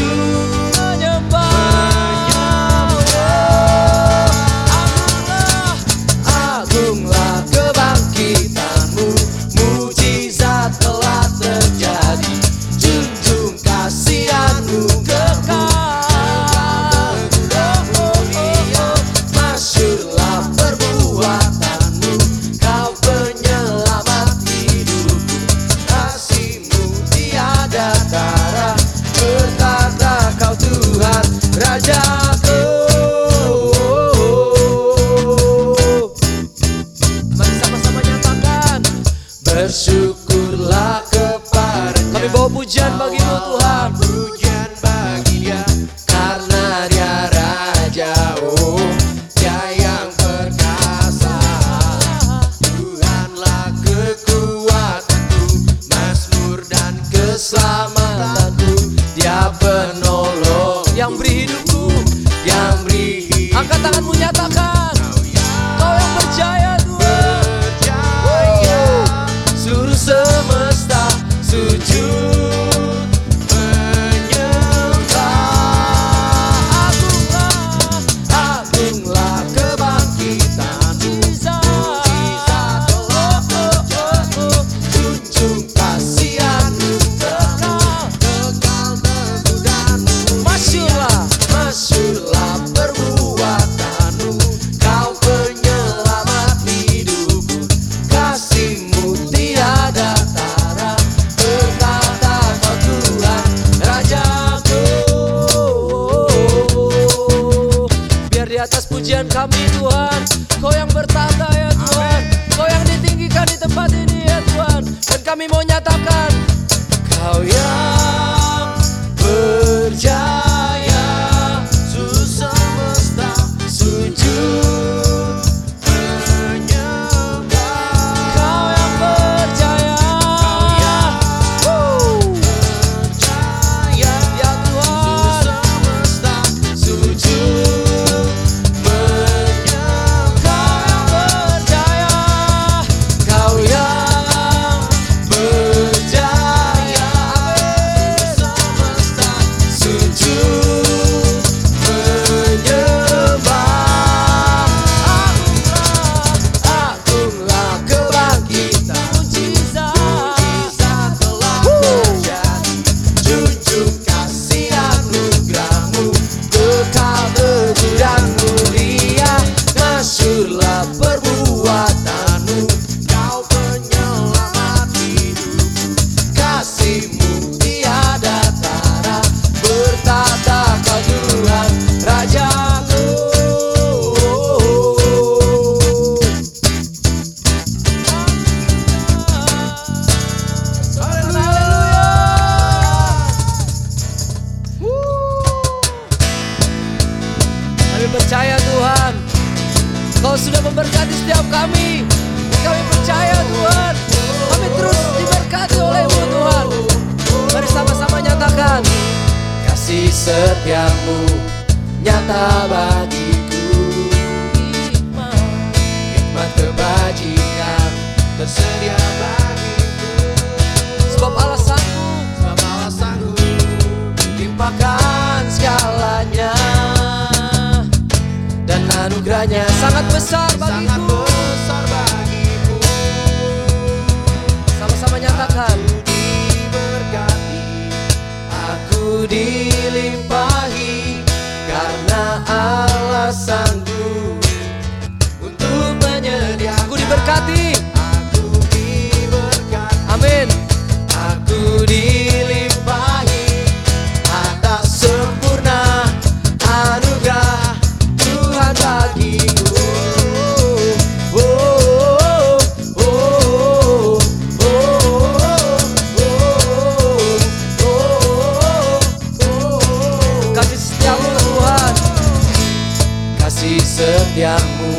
setiamu 274.01 274.97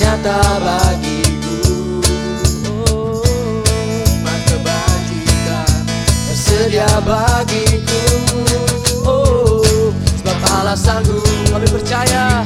nyata 0.00 0.40
bagiku. 0.64 1.56
Nikmat 4.00 4.40
kebajikan 4.48 5.84
tersedia 6.32 6.88
bagiku. 7.04 8.00
Oh, 9.04 9.92
Sebab 10.24 10.38
alasanku 10.40 11.20
lebih 11.52 11.76
percaya. 11.76 12.40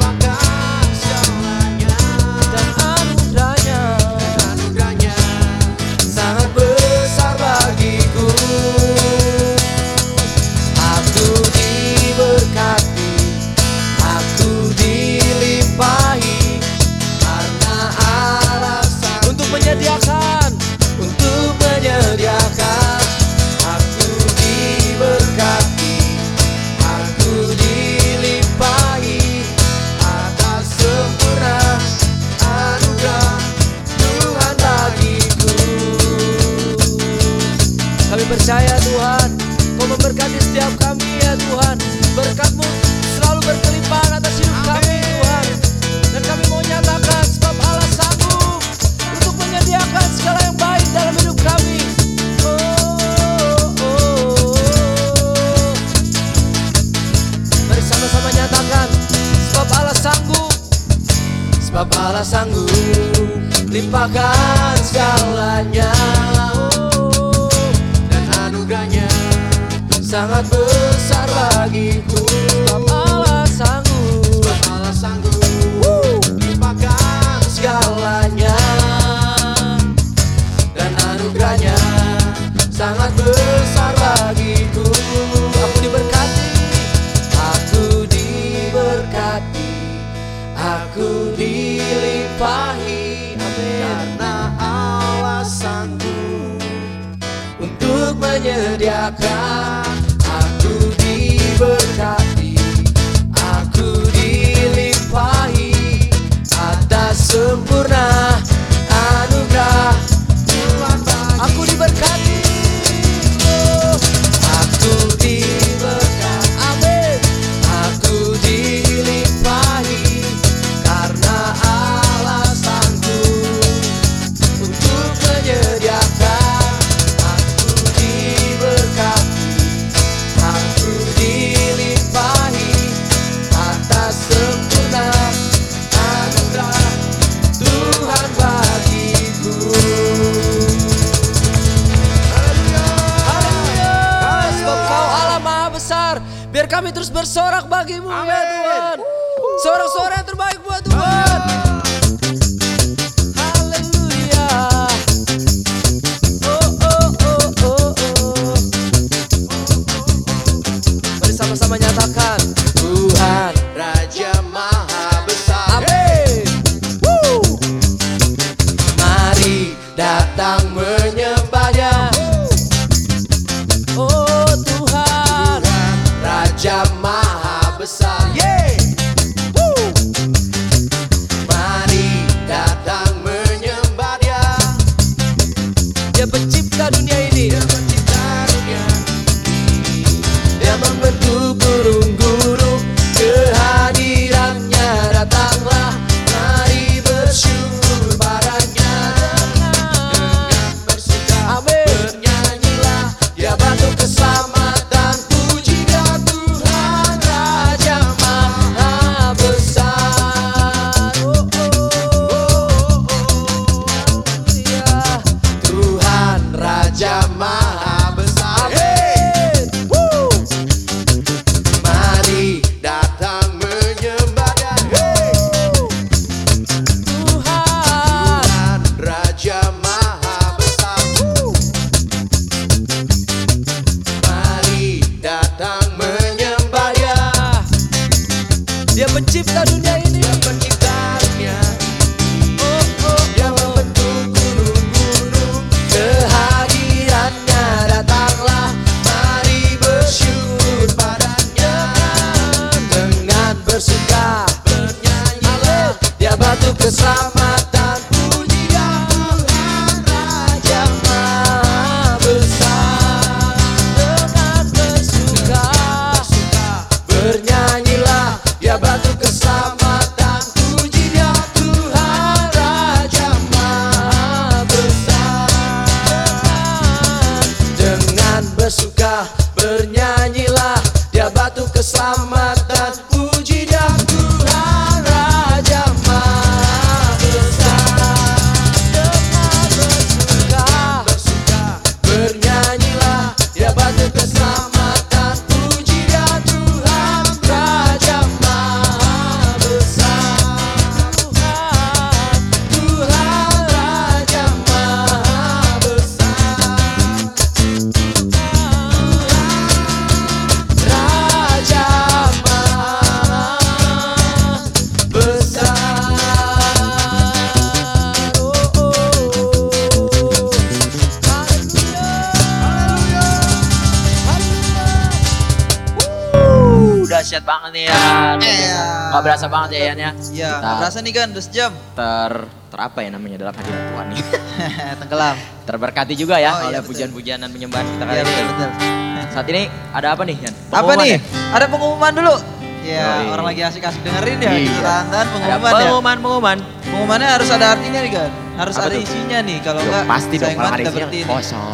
Berasa 329.39 329.55
banget 329.55 329.69
ya 329.71 329.79
Yan 329.85 329.97
ya. 329.97 330.11
Iya, 330.35 330.51
nggak 330.59 330.75
berasa 330.75 330.97
nih 330.99 331.13
kan, 331.15 331.27
udah 331.31 331.43
sejam. 331.47 331.71
ter 331.95 332.31
ter 332.69 332.79
apa 332.81 332.99
ya 332.99 333.09
namanya 333.09 333.37
dalam 333.39 333.55
hadirat 333.55 333.83
Tuhan 333.87 334.05
nih. 334.11 334.19
Tenggelam. 334.99 335.35
Terberkati 335.63 336.13
juga 336.13 336.35
ya 336.37 336.51
Oh, 336.51 336.59
iya, 336.59 336.67
oleh 336.67 336.79
betul. 336.79 336.87
pujian-pujian 336.91 337.39
dan 337.39 337.47
penyembahan 337.47 337.87
kita 337.87 338.03
kali 338.03 338.11
Iya, 338.11 338.21
ini. 338.21 338.27
betul, 338.27 338.67
betul. 338.67 338.69
Saat 339.33 339.47
ini 339.47 339.61
ada 339.95 340.07
apa 340.11 340.21
nih 340.27 340.35
Yan? 340.35 340.51
Apa 340.51 340.67
Pengumuman 340.75 340.97
nih? 340.99 341.09
ya? 341.09 341.19
Ada 341.55 341.65
pengumuman 341.71 342.11
dulu. 342.13 342.35
Ya, 342.81 343.07
Yoi. 343.15 343.25
orang 343.29 343.45
lagi 343.47 343.61
asik-asik 343.63 344.01
dengerin 344.03 344.37
ya. 344.37 344.51
Iya. 344.51 344.59
Kita 344.67 344.81
tahan 344.83 345.05
Ada 345.07 345.23
pengumuman 345.25 345.55
ya. 345.55 345.71
pengumuman, 345.79 346.15
pengumuman. 346.19 346.57
Pengumumannya 346.83 347.29
harus 347.31 347.47
ada 347.49 347.65
artinya 347.71 347.99
nih 348.01 348.11
kan. 348.11 348.29
Harus 348.57 348.75
Apa 348.75 348.83
ada 348.83 348.91
tuh? 348.93 349.05
isinya 349.07 349.37
nih. 349.39 349.57
Kalau 349.63 349.79
enggak 349.79 350.03
pasti 350.03 350.35
dong 350.35 350.51
kalau 350.51 350.67
ada 350.69 350.83
isinya 350.83 351.07
kosong. 351.25 351.71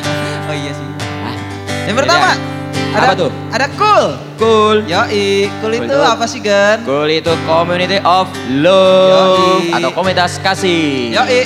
oh 0.48 0.54
iya 0.54 0.70
sih. 0.70 0.86
Hah? 1.18 1.34
Yang 1.82 1.96
pertama, 1.98 2.30
ada 2.88 3.04
Apa 3.04 3.14
tuh? 3.14 3.30
Ada 3.50 3.66
cool. 3.74 4.06
Cool. 4.38 4.76
Yoi, 4.84 5.50
cool 5.58 5.72
itu 5.74 5.84
itu- 5.84 6.02
apa 6.04 6.24
sih 6.24 6.38
Gan? 6.38 6.82
Cool 6.82 7.10
itu 7.10 7.32
community 7.44 7.98
of 8.00 8.26
love 8.56 9.66
Yoi. 9.66 9.74
atau 9.74 9.90
komunitas 9.92 10.38
kasih. 10.38 11.10
Yoi. 11.12 11.42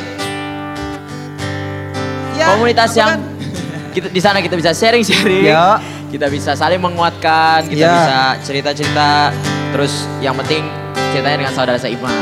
Ya, 2.32 2.46
komunitas 2.52 2.90
yang 2.92 3.10
kan? 3.12 3.20
kita 3.94 4.08
di 4.08 4.20
sana 4.20 4.38
kita 4.40 4.54
bisa 4.56 4.72
sharing-sharing. 4.72 5.44
Ya. 5.46 5.78
Kita 6.08 6.28
bisa 6.28 6.52
saling 6.52 6.76
menguatkan, 6.76 7.64
kita 7.64 7.80
Ya. 7.80 7.92
bisa 7.94 8.18
cerita-cerita. 8.44 9.32
Terus 9.72 9.92
yang 10.20 10.36
penting 10.36 10.68
ceritanya 11.10 11.38
dengan 11.38 11.54
saudara 11.54 11.80
seiman, 11.80 12.12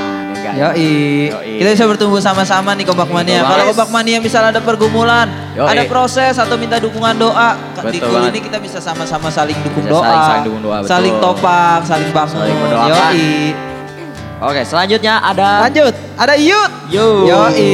Yoi. 0.41 0.91
Yoi. 1.29 1.53
Kita 1.61 1.69
bisa 1.73 1.85
bertumbuh 1.87 2.19
sama-sama 2.19 2.73
nih 2.73 2.85
Kompak 2.85 3.09
Mania. 3.09 3.41
Betul 3.41 3.47
Kalau 3.47 3.57
banget. 3.59 3.71
Kompak 3.71 3.91
Mania 3.91 4.17
misalnya 4.19 4.51
ada 4.51 4.63
pergumulan, 4.63 5.27
Yoi. 5.53 5.69
ada 5.69 5.83
proses 5.85 6.35
atau 6.35 6.57
minta 6.57 6.77
dukungan 6.77 7.15
doa, 7.15 7.57
di 7.87 7.99
ini 8.01 8.41
kita 8.41 8.59
bisa 8.59 8.79
sama-sama 8.81 9.29
saling 9.29 9.57
dukung 9.61 9.85
Bisa 9.85 9.93
doa, 9.93 10.03
saling- 10.03 10.25
saling 10.25 10.45
dukung 10.45 10.63
doa, 10.63 10.77
betul. 10.81 10.91
saling 10.91 11.15
topang, 11.21 11.81
saling 11.85 12.11
bangun. 12.11 12.37
Saling 12.41 12.57
mendoakan. 12.59 13.13
Yoi. 13.13 13.31
Oke, 14.41 14.61
selanjutnya 14.65 15.15
ada 15.21 15.69
Lanjut, 15.69 15.93
ada 16.17 16.35
Yud. 16.35 16.71
Yo. 16.89 17.29
Yoi. 17.29 17.69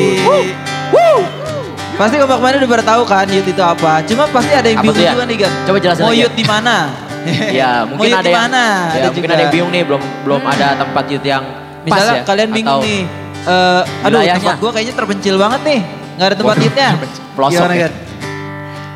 Pasti 1.97 2.21
Kompak 2.21 2.39
Mania 2.45 2.61
udah 2.61 2.71
pada 2.77 2.85
tahu 2.85 3.03
kan 3.09 3.25
Yud 3.25 3.47
itu 3.47 3.63
apa. 3.63 4.05
Cuma 4.05 4.29
pasti 4.29 4.53
ada 4.53 4.69
yang 4.69 4.85
Apa 4.85 4.93
bingung 4.93 5.01
ya? 5.01 5.13
juga 5.17 5.25
nih 5.25 5.37
kan. 5.41 5.53
Coba 5.65 5.79
jelasin 5.81 6.03
Mau 6.05 6.13
ya. 6.13 6.21
Yud 6.27 6.33
di 6.37 6.45
mana? 6.45 6.77
Ya, 7.51 7.83
mungkin 7.83 8.15
ada 8.15 8.23
di 8.23 8.31
yang 8.31 8.47
mana? 8.47 8.65
Ya, 8.95 9.11
mungkin 9.11 9.31
ada 9.35 9.43
yang 9.43 9.51
bingung 9.51 9.73
nih, 9.75 9.83
belum 9.83 9.99
belum 10.23 10.43
ada 10.47 10.79
tempat 10.79 11.05
youth 11.11 11.27
yang 11.27 11.43
pas 11.87 11.97
Misalnya 11.97 12.15
ya. 12.15 12.23
kalian 12.25 12.51
bingung 12.51 12.73
Atau 12.77 12.85
nih, 12.85 13.03
eh, 13.47 14.05
aduh 14.05 14.21
tempat 14.21 14.57
gua 14.59 14.71
kayaknya 14.71 14.95
terpencil 14.95 15.35
banget 15.37 15.61
nih, 15.63 15.81
nggak 16.17 16.27
ada 16.27 16.37
tempat 16.37 16.57
Waduh, 16.57 16.67
hitnya. 16.67 16.89
pelosok 17.33 17.55
Gimana 17.57 17.75
ya. 17.75 17.81
kan? 17.81 17.93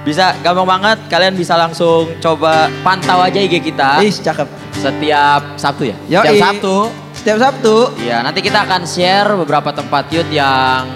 Bisa 0.01 0.25
gampang 0.41 0.65
banget, 0.67 0.99
kalian 1.07 1.35
bisa 1.35 1.55
langsung 1.55 2.09
coba 2.19 2.53
pantau 2.81 3.21
aja 3.21 3.37
IG 3.37 3.61
kita 3.63 4.01
Ih, 4.01 4.11
cakep. 4.11 4.49
setiap 4.75 5.43
Sabtu 5.55 5.83
ya. 5.87 5.97
Yoi. 6.09 6.25
Setiap 6.25 6.37
Sabtu. 6.43 6.77
Setiap 7.13 7.39
Sabtu. 7.39 7.77
Iya, 8.01 8.17
nanti 8.25 8.41
kita 8.41 8.65
akan 8.65 8.81
share 8.83 9.29
beberapa 9.37 9.69
tempat 9.71 10.09
youth 10.09 10.33
yang 10.33 10.89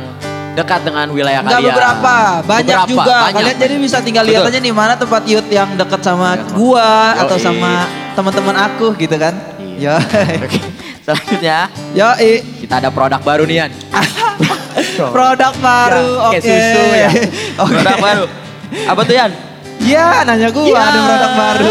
dekat 0.54 0.80
dengan 0.82 1.10
wilayah 1.10 1.42
Enggak 1.42 1.60
kalian. 1.60 1.68
beberapa, 1.68 2.14
banyak 2.42 2.64
Beberapa, 2.80 2.88
juga. 2.88 3.16
banyak. 3.20 3.34
Kalian 3.36 3.56
jadi 3.60 3.74
bisa 3.76 3.98
tinggal 4.00 4.24
lihat 4.24 4.42
aja 4.42 4.56
nih 4.56 4.72
mana 4.72 4.94
tempat 4.96 5.22
youth 5.26 5.48
yang 5.48 5.68
dekat 5.74 6.00
sama 6.00 6.34
sama- 6.34 6.56
gua 6.56 6.88
atau 7.20 7.36
sama 7.36 7.72
teman-teman 8.14 8.56
aku 8.56 8.86
gitu 8.96 9.14
kan. 9.14 9.34
Iya. 9.60 10.00
Yo. 10.00 10.40
Oke. 10.40 10.58
Selanjutnya 11.04 11.58
Yoi. 11.92 12.32
kita 12.58 12.80
ada 12.80 12.88
produk 12.88 13.20
baru 13.20 13.44
nih 13.44 13.56
Yan. 13.60 13.70
Produk 15.14 15.52
baru. 15.58 16.08
Ya, 16.10 16.24
Oke. 16.26 16.38
kayak 16.40 16.42
susu 16.42 16.82
ya. 16.90 17.10
Oke. 17.58 17.72
Produk 17.72 17.96
baru. 18.00 18.24
Apa 18.86 19.00
tuh 19.04 19.14
Yan? 19.14 19.30
Ya, 19.80 20.24
nanya 20.24 20.48
gua 20.48 20.64
Ya. 20.66 20.80
ada 20.82 21.00
produk 21.02 21.32
baru. 21.34 21.70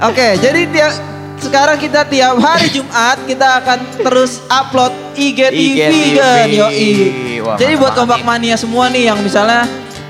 Oke, 0.00 0.28
jadi 0.38 0.60
tiap 0.68 0.92
sekarang 1.38 1.76
kita 1.76 2.02
tiap 2.04 2.38
hari 2.38 2.66
Jumat 2.68 3.18
kita 3.24 3.58
akan 3.58 3.78
terus 4.00 4.42
upload 4.48 4.90
IGTV 5.14 5.54
IGTV. 5.54 6.14
kan, 6.16 6.46
yoi. 6.48 6.86
Wah, 7.40 7.56
Jadi 7.56 7.72
buat 7.74 7.94
kompak 7.94 8.22
mania 8.22 8.54
semua 8.54 8.86
nih 8.86 9.06
yang 9.06 9.18
misalnya 9.18 9.66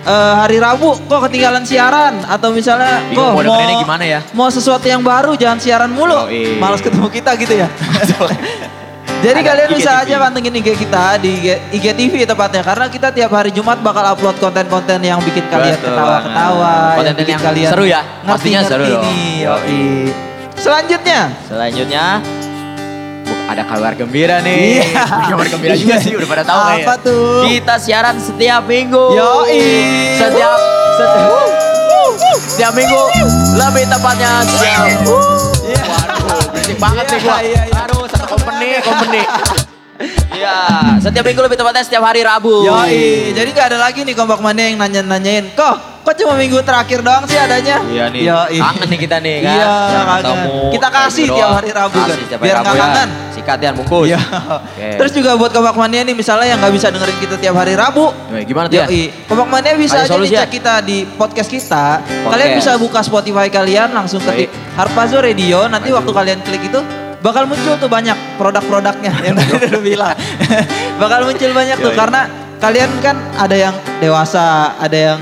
eh, 0.08 0.34
hari 0.40 0.56
Rabu 0.56 0.96
kok 1.04 1.20
ketinggalan 1.28 1.62
siaran 1.62 2.24
atau 2.24 2.48
misalnya 2.50 3.04
kok 3.12 3.28
mau 3.28 3.44
dengerinnya 3.44 3.76
gimana 3.78 4.04
ya? 4.04 4.20
mau 4.32 4.48
sesuatu 4.48 4.88
yang 4.88 5.04
baru 5.04 5.36
jangan 5.36 5.60
siaran 5.60 5.92
mulu, 5.92 6.26
Yoi. 6.26 6.56
malas 6.56 6.80
ketemu 6.80 7.12
kita 7.12 7.36
gitu 7.36 7.54
ya. 7.54 7.68
Jadi 9.18 9.42
Ada 9.42 9.50
kalian 9.50 9.68
bisa 9.74 9.90
IGTV. 9.98 10.04
aja 10.06 10.14
pantengin 10.22 10.54
IG 10.54 10.68
kita 10.78 11.18
di 11.18 11.42
IG, 11.42 11.46
IGTV 11.74 12.22
tepatnya 12.22 12.62
karena 12.62 12.86
kita 12.86 13.10
tiap 13.10 13.34
hari 13.34 13.50
Jumat 13.50 13.82
bakal 13.82 14.06
upload 14.14 14.38
konten-konten 14.38 15.02
yang 15.02 15.18
bikin 15.18 15.42
kalian 15.50 15.74
ketawa-ketawa, 15.74 16.70
yang 16.70 16.94
Konten 17.02 17.14
bikin 17.18 17.32
yang 17.34 17.42
kalian 17.42 17.70
seru 17.74 17.84
ya? 17.90 18.00
Pastinya 18.22 18.62
seru 18.62 18.86
ngerti-ngerti 18.86 19.18
dong. 19.42 19.42
yoi. 19.42 19.86
Selanjutnya, 20.54 21.20
Selanjutnya 21.50 22.04
ada 23.48 23.62
kabar 23.64 23.92
gembira 23.96 24.44
nih. 24.44 24.84
Iya. 24.92 25.04
kabar 25.32 25.46
gembira 25.48 25.74
juga 25.74 25.96
sih 25.98 26.12
udah 26.12 26.28
pada 26.28 26.44
tahu 26.44 26.60
Apa 26.60 26.76
ya. 26.76 26.94
tuh? 27.00 27.40
Kita 27.48 27.74
siaran 27.80 28.16
setiap 28.20 28.62
minggu. 28.68 29.16
Yoi. 29.16 29.64
Setiap 30.20 30.58
setiap, 30.98 31.46
setiap 32.44 32.72
minggu 32.74 33.02
lebih 33.56 33.84
tepatnya 33.88 34.30
setiap. 34.44 34.84
Iya. 35.64 35.82
Waduh, 35.88 36.42
berisik 36.52 36.76
banget 36.76 37.04
nih 37.08 37.20
gua. 37.24 37.38
Iya, 37.40 37.62
iya. 37.64 37.80
Aduh, 37.88 38.04
satu 38.10 38.26
company, 38.28 38.68
company. 38.84 39.22
Iya, 40.30 40.56
setiap 41.02 41.26
minggu 41.26 41.42
lebih 41.42 41.58
tepatnya 41.58 41.82
setiap 41.82 42.06
hari 42.06 42.22
Rabu. 42.22 42.62
Yoi, 42.62 43.34
jadi 43.34 43.48
gak 43.50 43.66
ada 43.74 43.78
lagi 43.82 44.06
nih 44.06 44.14
kompak 44.14 44.38
mania 44.38 44.70
yang 44.70 44.78
nanya-nanyain, 44.78 45.50
kok 45.58 45.98
kok 46.06 46.14
cuma 46.24 46.40
minggu 46.40 46.62
terakhir 46.64 47.04
doang 47.04 47.26
sih 47.28 47.36
adanya? 47.36 47.82
Iya 47.84 48.08
nih, 48.08 48.22
Yoi. 48.24 48.56
kangen 48.62 48.86
nih 48.88 48.98
kita 49.02 49.16
nih 49.20 49.34
kan. 49.44 49.52
Iya, 49.52 49.68
kangen. 49.68 50.22
ketemu. 50.22 50.54
Kita 50.72 50.88
kasih 50.88 51.24
tiap 51.28 51.50
hari 51.52 51.70
Rabu 51.74 51.98
kan, 51.98 52.08
Kasih 52.08 52.26
tiap 52.30 52.40
biar 52.40 52.54
hari 52.54 52.62
nggak 52.62 52.72
Rabu 52.72 52.78
ya. 52.78 52.86
kangen. 52.88 53.08
Sikat 53.34 53.58
ya 53.60 53.70
bungkus. 53.76 54.06
Iya. 54.08 54.20
Oke. 54.56 54.88
Terus 55.02 55.12
juga 55.12 55.30
buat 55.36 55.50
kompak 55.52 55.74
mania 55.76 56.00
nih 56.06 56.14
misalnya 56.16 56.46
yang 56.48 56.58
nggak 56.62 56.74
bisa 56.78 56.86
dengerin 56.88 57.18
kita 57.18 57.34
tiap 57.36 57.54
hari 57.58 57.74
Rabu. 57.76 58.06
Nah, 58.08 58.40
gimana 58.46 58.66
tuh 58.70 58.78
ya? 58.78 58.86
Yoi, 58.86 59.02
kompak 59.26 59.48
mania 59.50 59.72
bisa 59.76 59.96
aja 60.00 60.14
nih 60.14 60.30
ya? 60.30 60.40
cek 60.46 60.50
kita 60.54 60.74
di 60.80 60.96
podcast 61.04 61.50
kita. 61.50 61.84
Kalian 62.06 62.48
Podcast. 62.54 62.56
bisa 62.56 62.70
buka 62.80 63.00
Spotify 63.02 63.46
kalian 63.50 63.88
langsung 63.92 64.22
ketik 64.22 64.48
Harpazo 64.78 65.18
Radio. 65.20 65.66
Nanti 65.68 65.90
waktu 65.92 66.08
kalian 66.14 66.38
klik 66.40 66.70
itu 66.70 66.80
bakal 67.18 67.44
muncul 67.44 67.74
tuh 67.74 67.86
banyak 67.86 68.14
produk-produknya 68.34 69.12
yang 69.20 69.34
tadi 69.38 69.52
udah 69.66 69.80
bilang. 69.80 70.14
bakal 70.96 71.20
muncul 71.24 71.50
banyak 71.50 71.76
tuh 71.76 71.92
karena 71.92 72.20
kalian 72.56 72.90
kan 72.98 73.16
ada 73.34 73.56
yang 73.56 73.74
dewasa, 73.98 74.46
ada 74.76 74.96
yang 74.96 75.20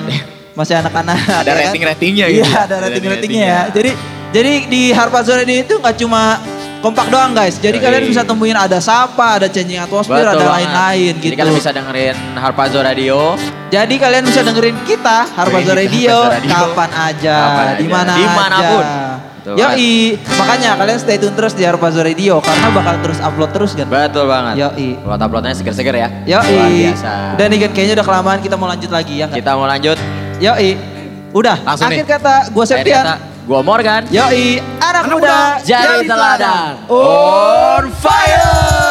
masih 0.52 0.76
anak-anak. 0.76 1.16
Ada 1.20 1.42
ya 1.42 1.52
kan? 1.52 1.64
rating-ratingnya 1.66 2.24
gitu 2.26 2.40
Iya, 2.40 2.48
ya. 2.48 2.60
ada 2.64 2.76
rating-ratingnya 2.82 3.44
ya. 3.44 3.62
Jadi 3.70 3.90
jadi 4.28 4.52
di 4.66 4.82
Harpazo 4.90 5.32
Radio 5.32 5.56
itu 5.58 5.74
nggak 5.74 5.96
cuma 5.96 6.36
kompak 6.78 7.08
doang 7.08 7.32
guys. 7.32 7.56
Jadi 7.56 7.76
Yoi. 7.76 7.84
kalian 7.84 8.04
bisa 8.06 8.22
temuin 8.22 8.54
ada 8.54 8.76
sapa, 8.78 9.36
ada 9.36 9.48
changing 9.48 9.76
atmosphere, 9.78 10.20
Betul 10.22 10.36
ada 10.36 10.46
lain-lain 10.50 11.12
gitu. 11.14 11.26
Jadi 11.26 11.36
kalian 11.36 11.56
bisa 11.56 11.70
dengerin 11.72 12.16
Harpazo 12.34 12.78
Radio. 12.80 13.18
Jadi 13.66 13.94
kalian 13.96 14.22
bisa 14.22 14.40
dengerin 14.40 14.76
kita 14.84 15.18
Harpazo 15.30 15.72
Radio, 15.72 16.16
Harpazo 16.24 16.36
Radio. 16.38 16.52
kapan 16.52 16.90
aja, 16.94 17.36
Kapan 17.38 17.64
aja. 17.66 17.76
di 17.76 17.86
mana 17.86 18.12
Di 18.12 18.26
mana 18.26 18.58
pun. 18.62 18.84
aja. 18.84 19.15
Betul 19.46 19.62
Yoi, 19.62 20.18
makanya 20.26 20.74
kalian 20.74 20.98
stay 20.98 21.22
tune 21.22 21.30
terus 21.38 21.54
di 21.54 21.62
Harpazo 21.62 22.02
Radio 22.02 22.42
karena 22.42 22.66
bakal 22.74 22.98
terus 22.98 23.22
upload 23.22 23.54
terus 23.54 23.78
kan. 23.78 23.86
Betul 23.86 24.26
banget. 24.26 24.58
Yoi. 24.58 24.98
Buat 25.06 25.22
uploadnya 25.22 25.54
seger-seger 25.54 25.94
ya. 25.94 26.08
Yoi. 26.26 26.50
Luar 26.50 26.66
biasa. 26.66 27.10
Dan 27.38 27.46
nih 27.54 27.58
kan 27.62 27.70
kayaknya 27.70 27.94
udah 28.02 28.06
kelamaan 28.10 28.38
kita 28.42 28.58
mau 28.58 28.66
lanjut 28.66 28.90
lagi 28.90 29.22
ya 29.22 29.30
nggak? 29.30 29.38
Kita 29.38 29.50
mau 29.54 29.70
lanjut. 29.70 29.94
Yoi. 30.42 30.70
Udah, 31.30 31.62
Langsung 31.62 31.86
akhir 31.86 32.02
nih. 32.02 32.10
kata 32.10 32.34
gue 32.50 32.64
Septian. 32.66 33.04
kata, 33.06 33.14
Gua 33.46 33.62
Morgan. 33.62 34.02
Yoi, 34.10 34.58
anak, 34.82 35.04
muda, 35.06 35.62
Jadi 35.62 36.10
teladan. 36.10 36.82
On 36.90 37.86
fire. 38.02 38.85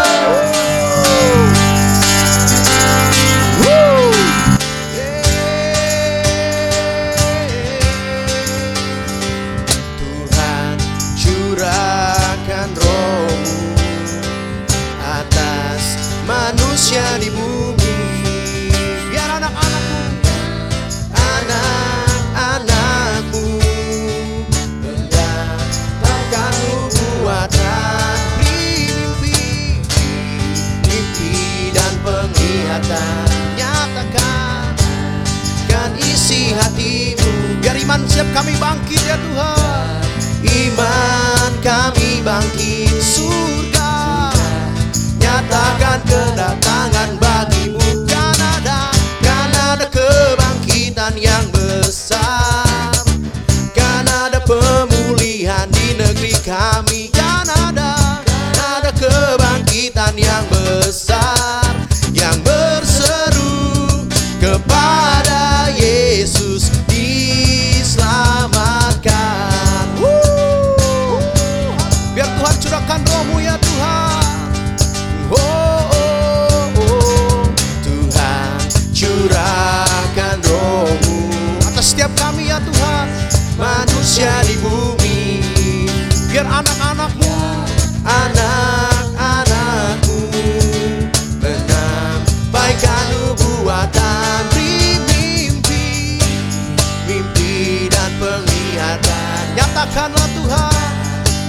Iman 37.86 38.02
siap 38.10 38.26
kami 38.34 38.58
bangkit 38.58 38.98
ya 39.06 39.14
Tuhan. 39.14 40.02
Iman 40.42 41.52
kami 41.62 42.26
bangkit 42.26 42.98
surga. 42.98 43.94
Nyatakan 45.22 46.02
kedatangan 46.10 47.14
bagimu 47.22 48.10
kan 48.10 48.42
ada 48.42 48.90
kan 49.22 49.54
ada 49.54 49.86
kebangkitan 49.86 51.14
yang 51.14 51.46
besar. 51.54 52.90
Kan 53.78 54.10
ada 54.10 54.42
pemulihan 54.42 55.70
di 55.70 55.94
negeri 55.94 56.34
kami 56.42 57.15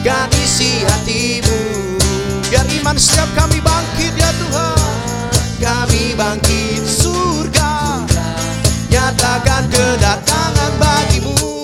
kan 0.06 0.30
isi 0.38 0.86
hatimu. 0.86 1.58
Biar 2.46 2.62
iman 2.78 2.94
setiap 2.94 3.26
kami 3.34 3.58
bangkit 3.58 4.14
ya 4.14 4.30
Tuhan. 4.38 4.78
Kami 5.58 6.14
bangkit 6.14 6.86
surga. 6.86 8.06
Nyatakan 8.86 9.66
kedatangan 9.66 10.72
bagimu. 10.78 11.58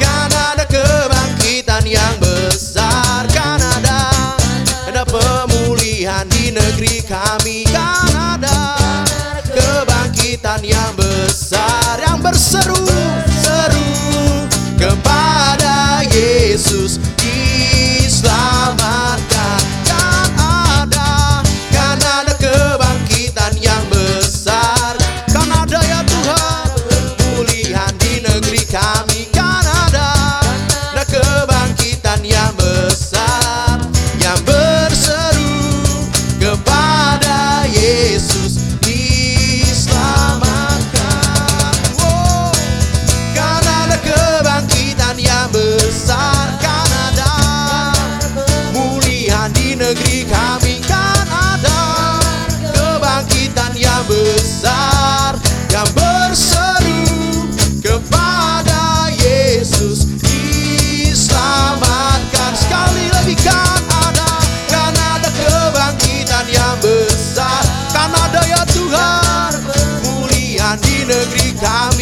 Kan 0.00 0.32
ada 0.32 0.64
kebangkitan 0.64 1.84
yang 1.84 2.16
besar 2.16 3.28
kan 3.36 3.60
ada. 3.60 4.08
Ada 4.88 5.04
pemulihan 5.04 6.24
di 6.32 6.56
negeri 6.56 7.04
kami 7.04 7.68
kan 7.68 8.40
ada. 8.40 8.80
Kebangkitan 9.44 10.64
yang 10.64 10.96
besar 10.96 12.00
yang 12.00 12.16
berseru 12.16 12.80
time. 71.56 71.95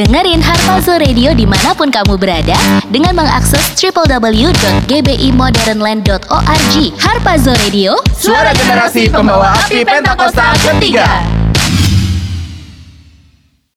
Dengerin 0.00 0.40
Harpazo 0.40 0.96
Radio 0.96 1.36
di 1.36 1.44
mana 1.44 1.76
pun 1.76 1.92
kamu 1.92 2.16
berada 2.16 2.56
dengan 2.88 3.20
mengakses 3.20 3.76
www.gbimodernland.org. 3.76 6.74
Harpazo 6.96 7.52
Radio, 7.60 8.00
Suara 8.16 8.56
generasi 8.56 9.12
pembawa 9.12 9.52
api 9.60 9.84
Pentakosta 9.84 10.56
ketiga. 10.56 11.04